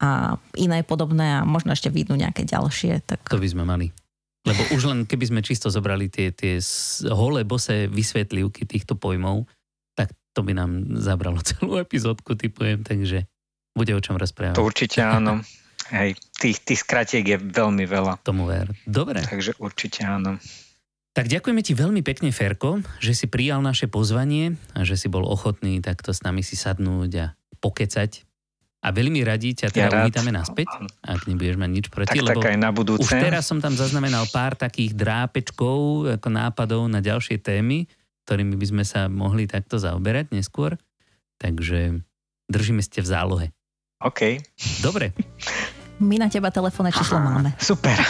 [0.01, 3.05] a iné podobné a možno ešte vidnú nejaké ďalšie.
[3.05, 3.31] Tak...
[3.31, 3.93] To by sme mali.
[4.49, 6.57] Lebo už len keby sme čisto zobrali tie, tie
[7.13, 9.45] holé bose vysvetlivky týchto pojmov,
[9.93, 13.29] tak to by nám zabralo celú epizódku, typujem, takže
[13.77, 14.57] bude o čom rozprávať.
[14.57, 15.41] To určite áno.
[15.91, 18.23] Hej, tých, tých skratiek je veľmi veľa.
[18.23, 18.71] Tomu ver.
[18.87, 19.27] Dobre.
[19.27, 20.39] Takže určite áno.
[21.11, 25.27] Tak ďakujeme ti veľmi pekne, Ferko, že si prijal naše pozvanie a že si bol
[25.27, 27.27] ochotný takto s nami si sadnúť a
[27.59, 28.23] pokecať.
[28.81, 30.71] A veľmi radi ťa teda ja uvítame naspäť,
[31.05, 33.05] ak nebudeš mať nič proti, tak, lebo tak aj na budúce.
[33.05, 37.85] už teraz som tam zaznamenal pár takých drápečkov, ako nápadov na ďalšie témy,
[38.25, 40.81] ktorými by sme sa mohli takto zaoberať neskôr.
[41.37, 42.01] Takže
[42.49, 43.47] držíme ste v zálohe.
[44.01, 44.41] OK.
[44.81, 45.13] Dobre.
[46.01, 47.53] My na teba telefónne číslo máme.
[47.61, 48.01] Super.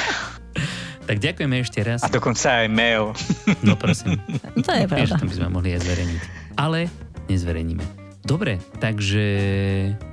[1.11, 2.07] Tak ďakujeme ešte raz.
[2.07, 3.11] A dokonca aj mail.
[3.67, 4.23] No prosím.
[4.63, 5.19] To je pravda.
[5.19, 6.21] to by sme mohli aj zverejniť.
[6.55, 6.87] Ale
[7.27, 7.83] nezverejníme.
[8.23, 9.27] Dobre, takže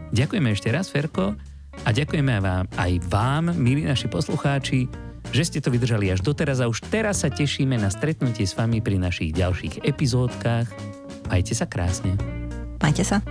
[0.10, 1.38] ďakujeme ešte raz, Ferko.
[1.86, 4.90] A ďakujeme aj vám, aj vám, milí naši poslucháči,
[5.30, 8.82] že ste to vydržali až doteraz a už teraz sa tešíme na stretnutie s vami
[8.82, 10.66] pri našich ďalších epizódkach.
[11.30, 12.18] Majte sa krásne.
[12.82, 13.22] Majte sa.